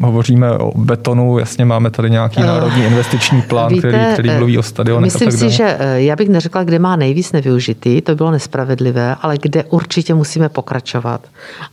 [0.00, 4.38] hovoříme o betonu, jasně máme tady nějaký uh, národní investiční plán, víte, který, který eh,
[4.38, 8.14] mluví o stadionech Myslím si, že eh, já bych neřekla, kde má nejvíc nevyužitý, to
[8.14, 11.20] bylo nespravedlivé, ale kde určitě musíme pokračovat.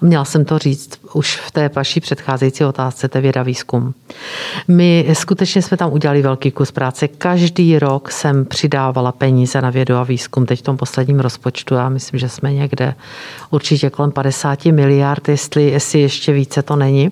[0.02, 3.94] Měla jsem to říct už v té vaší předcházející otázce, to je věda výzkum.
[4.68, 7.08] My skutečně jsme tam udělali velký kus práce.
[7.08, 10.46] Každý rok jsem přidávala peníze na vědu a výzkum.
[10.46, 12.96] Teď v tom posledním rozpočtu, já myslím, že jsme někde
[13.50, 17.12] určitě kolem 50 miliard, jestli, jestli ještě více to není.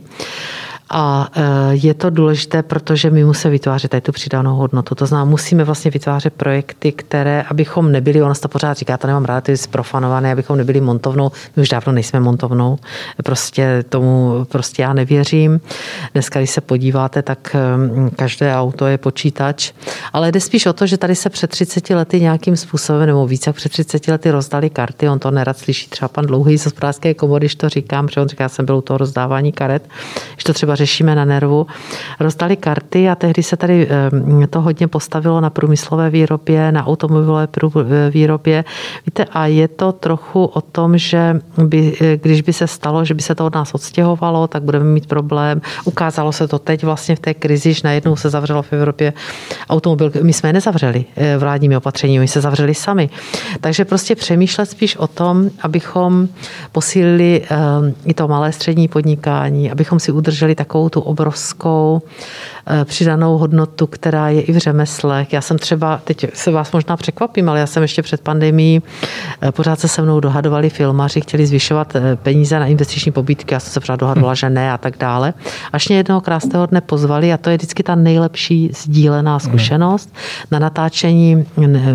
[0.89, 1.41] A e,
[1.75, 4.95] je to důležité, protože my musíme vytvářet tady tu přidanou hodnotu.
[4.95, 9.25] To znamená, musíme vlastně vytvářet projekty, které, abychom nebyli, ono to pořád říká, to nemám
[9.25, 11.31] rád, ty zprofanované, abychom nebyli montovnou.
[11.55, 12.77] My už dávno nejsme montovnou.
[13.23, 15.61] Prostě tomu prostě já nevěřím.
[16.13, 17.59] Dneska, když se podíváte, tak e,
[18.15, 19.71] každé auto je počítač.
[20.13, 23.49] Ale jde spíš o to, že tady se před 30 lety nějakým způsobem, nebo více
[23.49, 25.09] jak před 30 lety rozdali karty.
[25.09, 28.27] On to nerad slyší třeba pan Dlouhý z hospodářské komory, když to říkám, protože on
[28.27, 29.89] říká, já jsem byl u toho rozdávání karet,
[30.37, 31.67] že to třeba řešíme na nervu,
[32.19, 33.87] rozdali karty a tehdy se tady
[34.43, 38.63] eh, to hodně postavilo na průmyslové výrobě, na automobilové eh, výrobě.
[39.05, 43.13] Víte, a je to trochu o tom, že by, eh, když by se stalo, že
[43.13, 45.61] by se to od nás odstěhovalo, tak budeme mít problém.
[45.85, 49.13] Ukázalo se to teď vlastně v té krizi, že najednou se zavřelo v Evropě
[49.69, 50.11] automobil.
[50.23, 51.05] My jsme je nezavřeli
[51.37, 53.09] vládními opatřeními, my se zavřeli sami.
[53.61, 56.27] Takže prostě přemýšlet spíš o tom, abychom
[56.71, 57.43] posílili
[58.05, 62.01] i to malé střední podnikání, abychom si udrželi tak takovou tu obrovskou
[62.85, 65.33] přidanou hodnotu, která je i v řemeslech.
[65.33, 68.81] Já jsem třeba, teď se vás možná překvapím, ale já jsem ještě před pandemí,
[69.41, 73.59] eh, pořád se se mnou dohadovali filmaři, chtěli zvyšovat eh, peníze na investiční pobídky, já
[73.59, 75.33] jsem se pořád dohadovala, že ne a tak dále.
[75.73, 80.13] Až mě jednoho krásného dne pozvali a to je vždycky ta nejlepší sdílená zkušenost
[80.51, 81.45] na natáčení,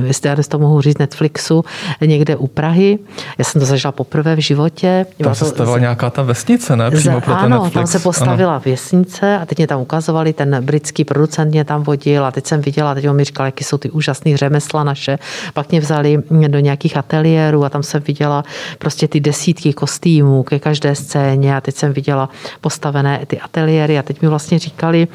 [0.06, 1.64] jestli já to mohu říct, Netflixu,
[2.00, 2.98] někde u Prahy.
[3.38, 5.06] Já jsem to zažila poprvé v životě.
[5.22, 6.90] Tam se stavila nějaká ta vesnice, ne?
[6.90, 7.74] Přímo pro ten ano, Netflix.
[7.74, 8.62] tam se postavila ano.
[8.66, 12.60] vesnice a teď mě tam ukazovali ten britský producent mě tam vodil a teď jsem
[12.60, 15.18] viděla, teď on mi říkal, jaké jsou ty úžasné řemesla naše.
[15.54, 18.44] Pak mě vzali do nějakých ateliérů a tam jsem viděla
[18.78, 22.28] prostě ty desítky kostýmů ke každé scéně a teď jsem viděla
[22.60, 25.08] postavené ty ateliéry a teď mi vlastně říkali,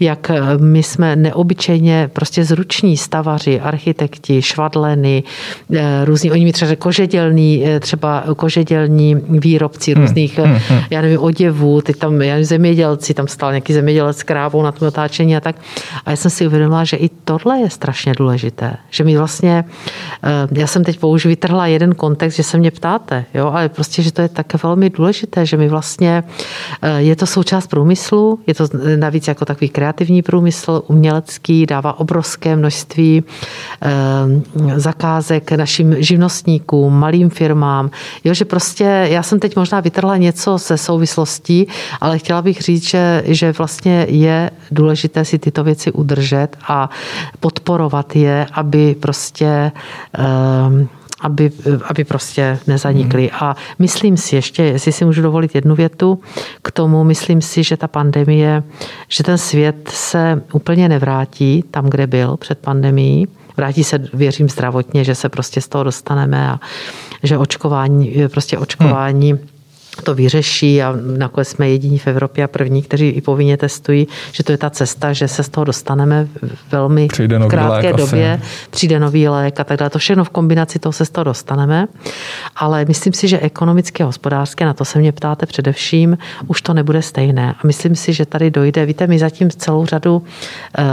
[0.00, 5.22] jak my jsme neobyčejně prostě zruční stavaři, architekti, švadleny,
[5.74, 10.80] eh, různí, oni mi třeba kožedělní, eh, třeba kožedělní výrobci hmm, různých, hmm, hmm.
[10.90, 14.72] já nevím, oděvů, teď tam já nevím, zemědělci, tam stál nějaký zemědělec s krávou na
[14.72, 15.56] tom natáčení a tak.
[16.06, 18.76] A já jsem si uvědomila, že i tohle je strašně důležité.
[18.90, 19.64] Že mi vlastně,
[20.22, 24.02] eh, já jsem teď použil, vytrhla jeden kontext, že se mě ptáte, jo, ale prostě,
[24.02, 26.24] že to je také velmi důležité, že mi vlastně
[26.82, 32.56] eh, je to součást průmyslu, je to navíc jako takový kreativní průmysl, umělecký, dává obrovské
[32.56, 37.90] množství eh, zakázek našim živnostníkům, malým firmám.
[38.24, 41.66] Jo, že prostě já jsem teď možná vytrhla něco se souvislostí,
[42.00, 46.90] ale chtěla bych říct, že, že vlastně je důležité si tyto věci udržet a
[47.40, 49.72] podporovat je, aby prostě
[50.12, 50.88] ehm,
[51.20, 51.50] aby,
[51.84, 53.30] aby prostě nezanikly.
[53.32, 53.48] Hmm.
[53.48, 56.20] A myslím si ještě, jestli si můžu dovolit jednu větu
[56.62, 58.62] k tomu, myslím si, že ta pandemie,
[59.08, 63.28] že ten svět se úplně nevrátí tam, kde byl před pandemií.
[63.56, 66.60] Vrátí se, věřím zdravotně, že se prostě z toho dostaneme a
[67.22, 69.53] že očkování, prostě očkování hmm
[70.02, 74.44] to vyřeší a nakonec jsme jediní v Evropě a první, kteří i povinně testují, že
[74.44, 76.28] to je ta cesta, že se z toho dostaneme
[76.70, 78.68] velmi v krátké lék době, asi.
[78.70, 79.90] přijde nový lék a tak dále.
[79.90, 81.86] To všechno v kombinaci toho se z toho dostaneme,
[82.56, 86.74] ale myslím si, že ekonomicky a hospodářské, na to se mě ptáte především, už to
[86.74, 87.52] nebude stejné.
[87.52, 90.22] A myslím si, že tady dojde, víte, my zatím celou řadu
[90.78, 90.84] eh,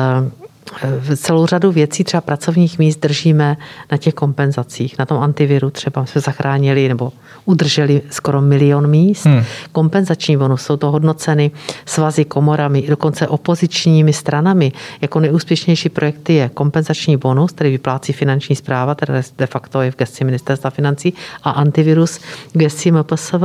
[1.15, 3.57] celou řadu věcí, třeba pracovních míst, držíme
[3.91, 4.97] na těch kompenzacích.
[4.99, 7.13] Na tom antiviru třeba jsme zachránili nebo
[7.45, 9.25] udrželi skoro milion míst.
[9.25, 9.43] Hmm.
[9.71, 11.51] Kompenzační bonus jsou to hodnoceny
[11.85, 14.71] svazy, komorami, dokonce opozičními stranami.
[15.01, 19.97] Jako nejúspěšnější projekty je kompenzační bonus, který vyplácí finanční zpráva, tedy de facto je v
[19.97, 22.17] gesti ministerstva financí, a antivirus
[22.53, 23.43] v gesti MPSV.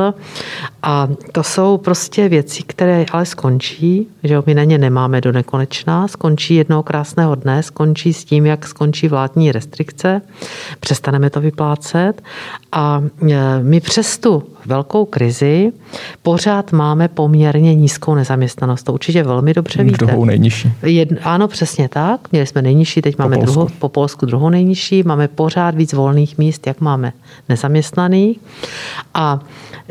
[0.82, 6.08] A to jsou prostě věci, které ale skončí, že my na ně nemáme do nekonečná,
[6.08, 10.22] skončí jednou krásného dne, skončí s tím, jak skončí vládní restrikce,
[10.80, 12.22] přestaneme to vyplácet
[12.72, 15.72] a e, my přes tu velkou krizi
[16.22, 18.82] pořád máme poměrně nízkou nezaměstnanost.
[18.82, 20.06] To určitě velmi dobře víte.
[20.06, 20.72] Druhou nejnižší.
[20.82, 22.32] Jed, ano, přesně tak.
[22.32, 23.52] Měli jsme nejnižší, teď po máme Polsku.
[23.52, 25.02] Druhou, po Polsku druhou nejnižší.
[25.02, 27.12] Máme pořád víc volných míst, jak máme
[27.48, 28.38] nezaměstnaných.
[29.14, 29.40] A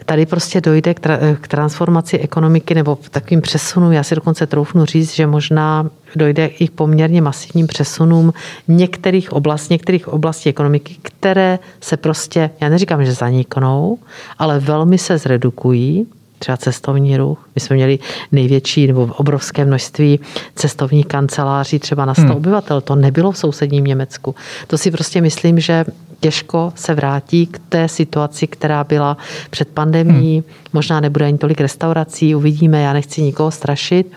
[0.05, 3.91] tady prostě dojde k, tra- k transformaci ekonomiky nebo takovým přesunům.
[3.91, 8.33] Já si dokonce troufnu říct, že možná dojde i k poměrně masivním přesunům
[8.67, 13.97] některých oblastí, některých oblastí ekonomiky, které se prostě, já neříkám, že zaniknou,
[14.37, 16.07] ale velmi se zredukují
[16.39, 17.49] třeba cestovní ruch.
[17.55, 17.99] My jsme měli
[18.31, 20.19] největší nebo obrovské množství
[20.55, 22.31] cestovních kanceláří třeba na 100 hmm.
[22.31, 22.81] obyvatel.
[22.81, 24.35] To nebylo v sousedním Německu.
[24.67, 25.85] To si prostě myslím, že
[26.19, 29.17] těžko se vrátí k té situaci, která byla
[29.49, 30.33] před pandemí.
[30.33, 30.43] Hmm.
[30.73, 34.11] Možná nebude ani tolik restaurací, uvidíme, já nechci nikoho strašit,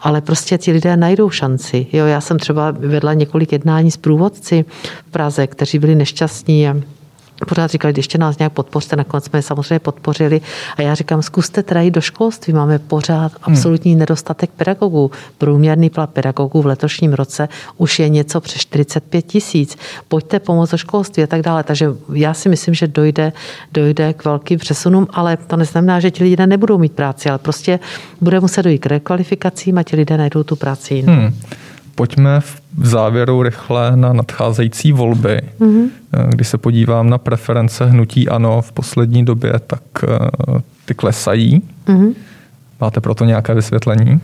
[0.00, 1.86] ale prostě ti lidé najdou šanci.
[1.92, 4.64] Jo, já jsem třeba vedla několik jednání s průvodci
[5.08, 6.60] v Praze, kteří byli nešťastní
[7.44, 10.40] pořád říkali, ještě nás nějak podpořte, nakonec jsme je samozřejmě podpořili.
[10.76, 13.54] A já říkám, zkuste teda jít do školství, máme pořád hmm.
[13.54, 13.98] absolutní hmm.
[13.98, 15.10] nedostatek pedagogů.
[15.38, 19.76] Průměrný plat pedagogů v letošním roce už je něco přes 45 tisíc.
[20.08, 21.64] Pojďte pomoct do školství a tak dále.
[21.64, 23.32] Takže já si myslím, že dojde,
[23.72, 27.80] dojde k velkým přesunům, ale to neznamená, že ti lidé nebudou mít práci, ale prostě
[28.20, 31.12] bude muset dojít k rekvalifikacím a ti lidé najdou tu práci jinou.
[31.12, 31.34] Hmm
[31.96, 35.40] pojďme v závěru rychle na nadcházející volby.
[35.60, 35.88] Mm-hmm.
[36.28, 40.08] Když se podívám na preference hnutí ANO v poslední době, tak eh,
[40.84, 41.62] ty klesají.
[41.86, 42.14] Mm-hmm.
[42.80, 44.20] Máte proto nějaké vysvětlení?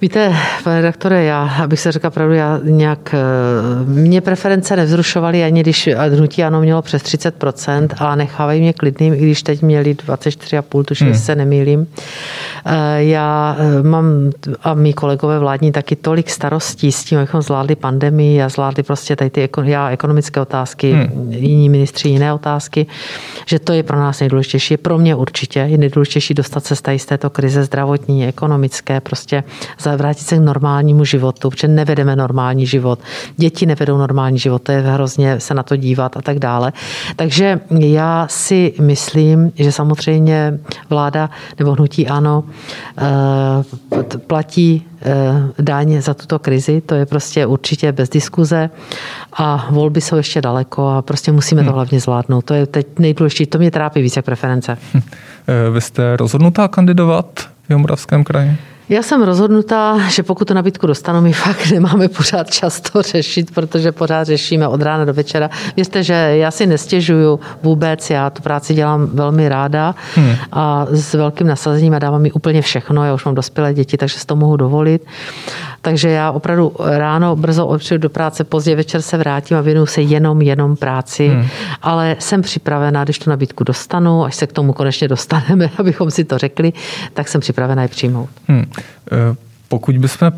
[0.00, 5.60] Víte, pane redaktore, já, abych se řekla pravdu, já nějak, eh, mě preference nevzrušovaly, ani
[5.60, 10.84] když hnutí ano mělo přes 30% a nechávají mě klidným, i když teď měli 24,5,
[10.84, 11.16] tuším, hmm.
[11.16, 11.86] se nemýlím.
[12.66, 14.04] Eh, já eh, mám
[14.62, 19.16] a mý kolegové vládní taky tolik starostí s tím, abychom zvládli pandemii a zvládli prostě
[19.16, 21.32] tady ty já, ekonomické otázky, hmm.
[21.32, 22.86] jiní ministři jiné otázky,
[23.46, 24.74] že to je pro nás nejdůležitější.
[24.74, 29.44] Je pro mě určitě je nejdůležitější dostat se z této krize zdravotní, ekonomické, prostě
[29.96, 32.98] vrátit se k normálnímu životu, protože nevedeme normální život.
[33.36, 36.72] Děti nevedou normální život, to je hrozně se na to dívat a tak dále.
[37.16, 40.58] Takže já si myslím, že samozřejmě
[40.90, 42.44] vláda nebo hnutí ano
[42.98, 43.02] eh,
[44.26, 48.70] platí eh, daň za tuto krizi, to je prostě určitě bez diskuze
[49.32, 51.74] a volby jsou ještě daleko a prostě musíme to hmm.
[51.74, 52.44] hlavně zvládnout.
[52.44, 54.78] To je teď nejdůležitější, to mě trápí více jak preference.
[54.94, 55.00] Hm.
[55.72, 57.26] Vy jste rozhodnutá kandidovat
[57.68, 58.56] v Jomoravském kraji?
[58.88, 63.54] Já jsem rozhodnutá, že pokud tu nabídku dostanu, my fakt nemáme pořád čas to řešit,
[63.54, 65.50] protože pořád řešíme od rána do večera.
[65.76, 70.32] Věřte, že já si nestěžuju vůbec, já tu práci dělám velmi ráda hmm.
[70.52, 73.04] a s velkým nasazením a dávám mi úplně všechno.
[73.04, 75.02] Já už mám dospělé děti, takže si to mohu dovolit.
[75.80, 80.02] Takže já opravdu ráno brzo odpřijdu do práce, pozdě večer se vrátím a věnuju se
[80.02, 81.28] jenom, jenom práci.
[81.28, 81.46] Hmm.
[81.82, 86.24] Ale jsem připravená, když tu nabídku dostanu, až se k tomu konečně dostaneme, abychom si
[86.24, 86.72] to řekli,
[87.14, 88.28] tak jsem připravená je přijmout.
[88.48, 88.64] Hmm.
[89.68, 90.32] Pokud bychom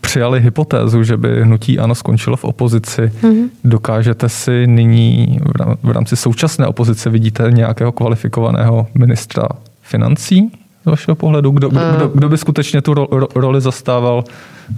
[0.00, 3.48] přijali hypotézu, že by hnutí ANO skončilo v opozici, mm-hmm.
[3.64, 5.38] dokážete si nyní
[5.82, 9.48] v rámci současné opozice vidíte nějakého kvalifikovaného ministra
[9.82, 10.52] financí
[10.84, 11.50] z vašeho pohledu?
[11.50, 14.24] Kdo, kdo, kdo, kdo by skutečně tu ro, ro, roli zastával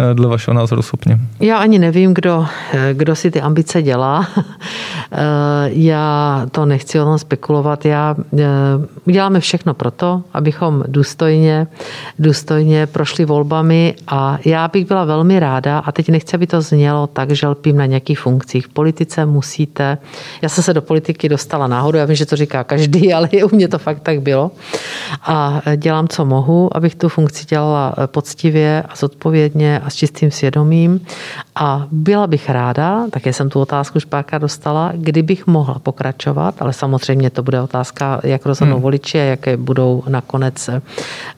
[0.00, 1.16] Eh, dle vašeho názoru schopni?
[1.40, 4.28] Já ani nevím, kdo, eh, kdo si ty ambice dělá.
[5.12, 7.84] Eh, já to nechci o tom spekulovat.
[7.84, 8.16] Já,
[9.06, 11.66] uděláme všechno pro to, abychom důstojně,
[12.18, 17.06] důstojně prošli volbami a já bych byla velmi ráda, a teď nechci, aby to znělo
[17.06, 18.66] tak, že lpím na nějakých funkcích.
[18.66, 19.98] V politice musíte,
[20.42, 23.56] já jsem se do politiky dostala náhodou, já vím, že to říká každý, ale u
[23.56, 24.50] mě to fakt tak bylo.
[25.22, 25.62] A
[25.96, 31.00] dělám, co mohu, abych tu funkci dělala poctivě a zodpovědně a s čistým svědomím.
[31.54, 37.30] A byla bych ráda, také jsem tu otázku špáka dostala, kdybych mohla pokračovat, ale samozřejmě
[37.30, 38.82] to bude otázka, jak rozhodnou hmm.
[38.82, 40.82] voliči a jaké budou nakonec, eh,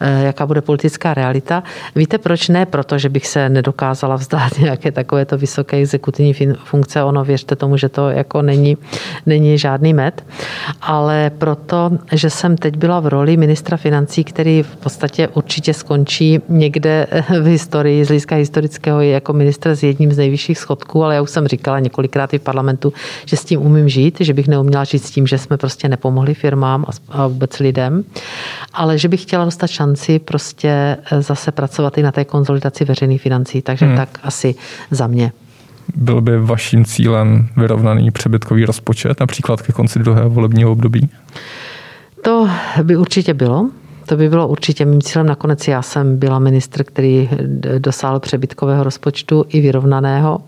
[0.00, 1.62] jaká bude politická realita.
[1.94, 2.66] Víte proč ne?
[2.66, 6.34] Proto, že bych se nedokázala vzdát nějaké takovéto vysoké exekutivní
[6.64, 7.02] funkce.
[7.02, 8.76] Ono věřte tomu, že to jako není,
[9.26, 10.24] není žádný med.
[10.82, 16.40] Ale proto, že jsem teď byla v roli ministra financí, který v podstatě určitě skončí
[16.48, 17.06] někde
[17.40, 21.22] v historii z hlediska historického je jako ministr s jedním z nejvyšších schodků, ale já
[21.22, 22.92] už jsem říkala několikrát i v parlamentu,
[23.26, 26.34] že s tím umím žít, že bych neuměla žít s tím, že jsme prostě nepomohli
[26.34, 28.04] firmám a vůbec lidem,
[28.72, 30.68] ale že bych chtěla dostat šanci prostě
[31.12, 33.96] eh, zase pracovat i na té konzolidaci veřejných financí, takže hmm.
[33.96, 34.54] tak asi
[34.90, 35.32] za mě.
[35.94, 41.08] Byl by vaším cílem vyrovnaný přebytkový rozpočet, například ke konci druhého volebního období?
[42.22, 42.48] To
[42.82, 43.70] by určitě bylo.
[44.08, 45.26] To by bylo určitě mým cílem.
[45.26, 47.28] Nakonec já jsem byla ministr, který
[47.78, 50.40] dosáhl přebytkového rozpočtu i vyrovnaného.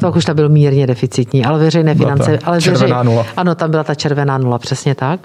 [0.00, 2.38] Tak už to byl mírně deficitní, ale veřejné finance.
[2.44, 3.26] Ale veřej, nula.
[3.36, 5.20] Ano, tam byla ta červená nula, přesně tak.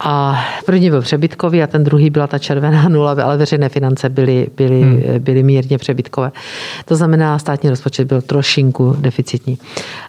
[0.00, 4.46] A první byl přebytkový a ten druhý byla ta červená nula, ale veřejné finance byly,
[4.56, 5.02] byly, hmm.
[5.18, 6.32] byly mírně přebytkové.
[6.84, 9.58] To znamená, státní rozpočet byl trošinku deficitní.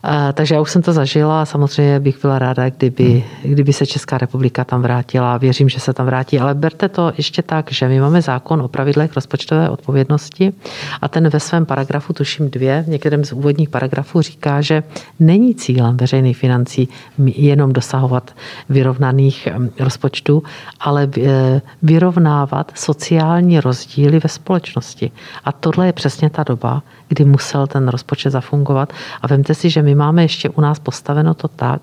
[0.03, 3.53] A, takže já už jsem to zažila a samozřejmě bych byla ráda, kdyby, hmm.
[3.53, 5.37] kdyby se Česká republika tam vrátila.
[5.37, 8.61] Věřím, že se tam vrátí, ale berte berte to ještě tak, že my máme zákon
[8.61, 10.53] o pravidlech rozpočtové odpovědnosti
[11.01, 14.83] a ten ve svém paragrafu, tuším dvě, v některém z úvodních paragrafů říká, že
[15.19, 16.89] není cílem veřejných financí
[17.25, 18.31] jenom dosahovat
[18.69, 19.47] vyrovnaných
[19.79, 20.43] rozpočtů,
[20.79, 25.11] ale e, vyrovnávat sociální rozdíly ve společnosti.
[25.43, 28.93] A tohle je přesně ta doba, kdy musel ten rozpočet zafungovat.
[29.21, 31.81] A vemte si, že my máme ještě u nás postaveno to tak,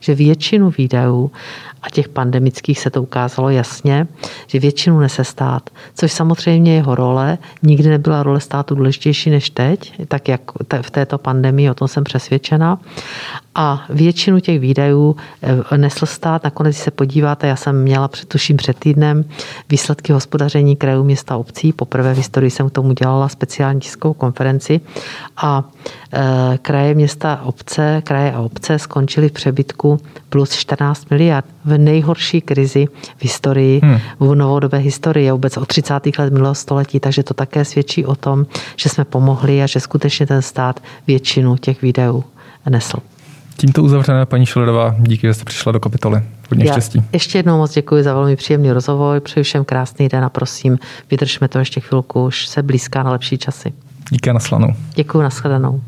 [0.00, 1.30] že většinu výdajů
[1.82, 4.06] a těch pandemických se to ukázalo jasně,
[4.46, 10.06] že většinu nese stát, což samozřejmě jeho role nikdy nebyla role státu důležitější než teď,
[10.08, 10.40] tak jak
[10.82, 12.78] v této pandemii, o tom jsem přesvědčena.
[13.54, 16.44] A většinu těch výdajů eh, nesl stát.
[16.44, 19.24] Nakonec, když se podíváte, já jsem měla, tuším před týdnem,
[19.68, 21.72] výsledky hospodaření krajů města obcí.
[21.72, 24.80] Poprvé v historii jsem k tomu dělala speciální tiskovou konferenci.
[25.36, 25.64] A
[26.12, 31.46] e, kraje města obce, kraje a obce skončily v přebytku plus 14 miliard
[31.78, 33.98] nejhorší krizi v historii, hmm.
[34.20, 35.94] v novodobé historii, vůbec od 30.
[36.18, 38.46] let minulého století, takže to také svědčí o tom,
[38.76, 42.24] že jsme pomohli a že skutečně ten stát většinu těch výdajů
[42.68, 42.98] nesl.
[43.56, 46.22] Tímto uzavřené, paní Šeledová, díky, že jste přišla do kapitoly.
[46.50, 47.02] Hodně Já štěstí.
[47.12, 50.78] Ještě jednou moc děkuji za velmi příjemný rozhovor, přeji všem krásný den a prosím,
[51.10, 53.72] vydržme to ještě chvilku, už se blízká na lepší časy.
[54.10, 54.74] Díky a naslanou.
[54.94, 55.80] Děkuji, nashledanou.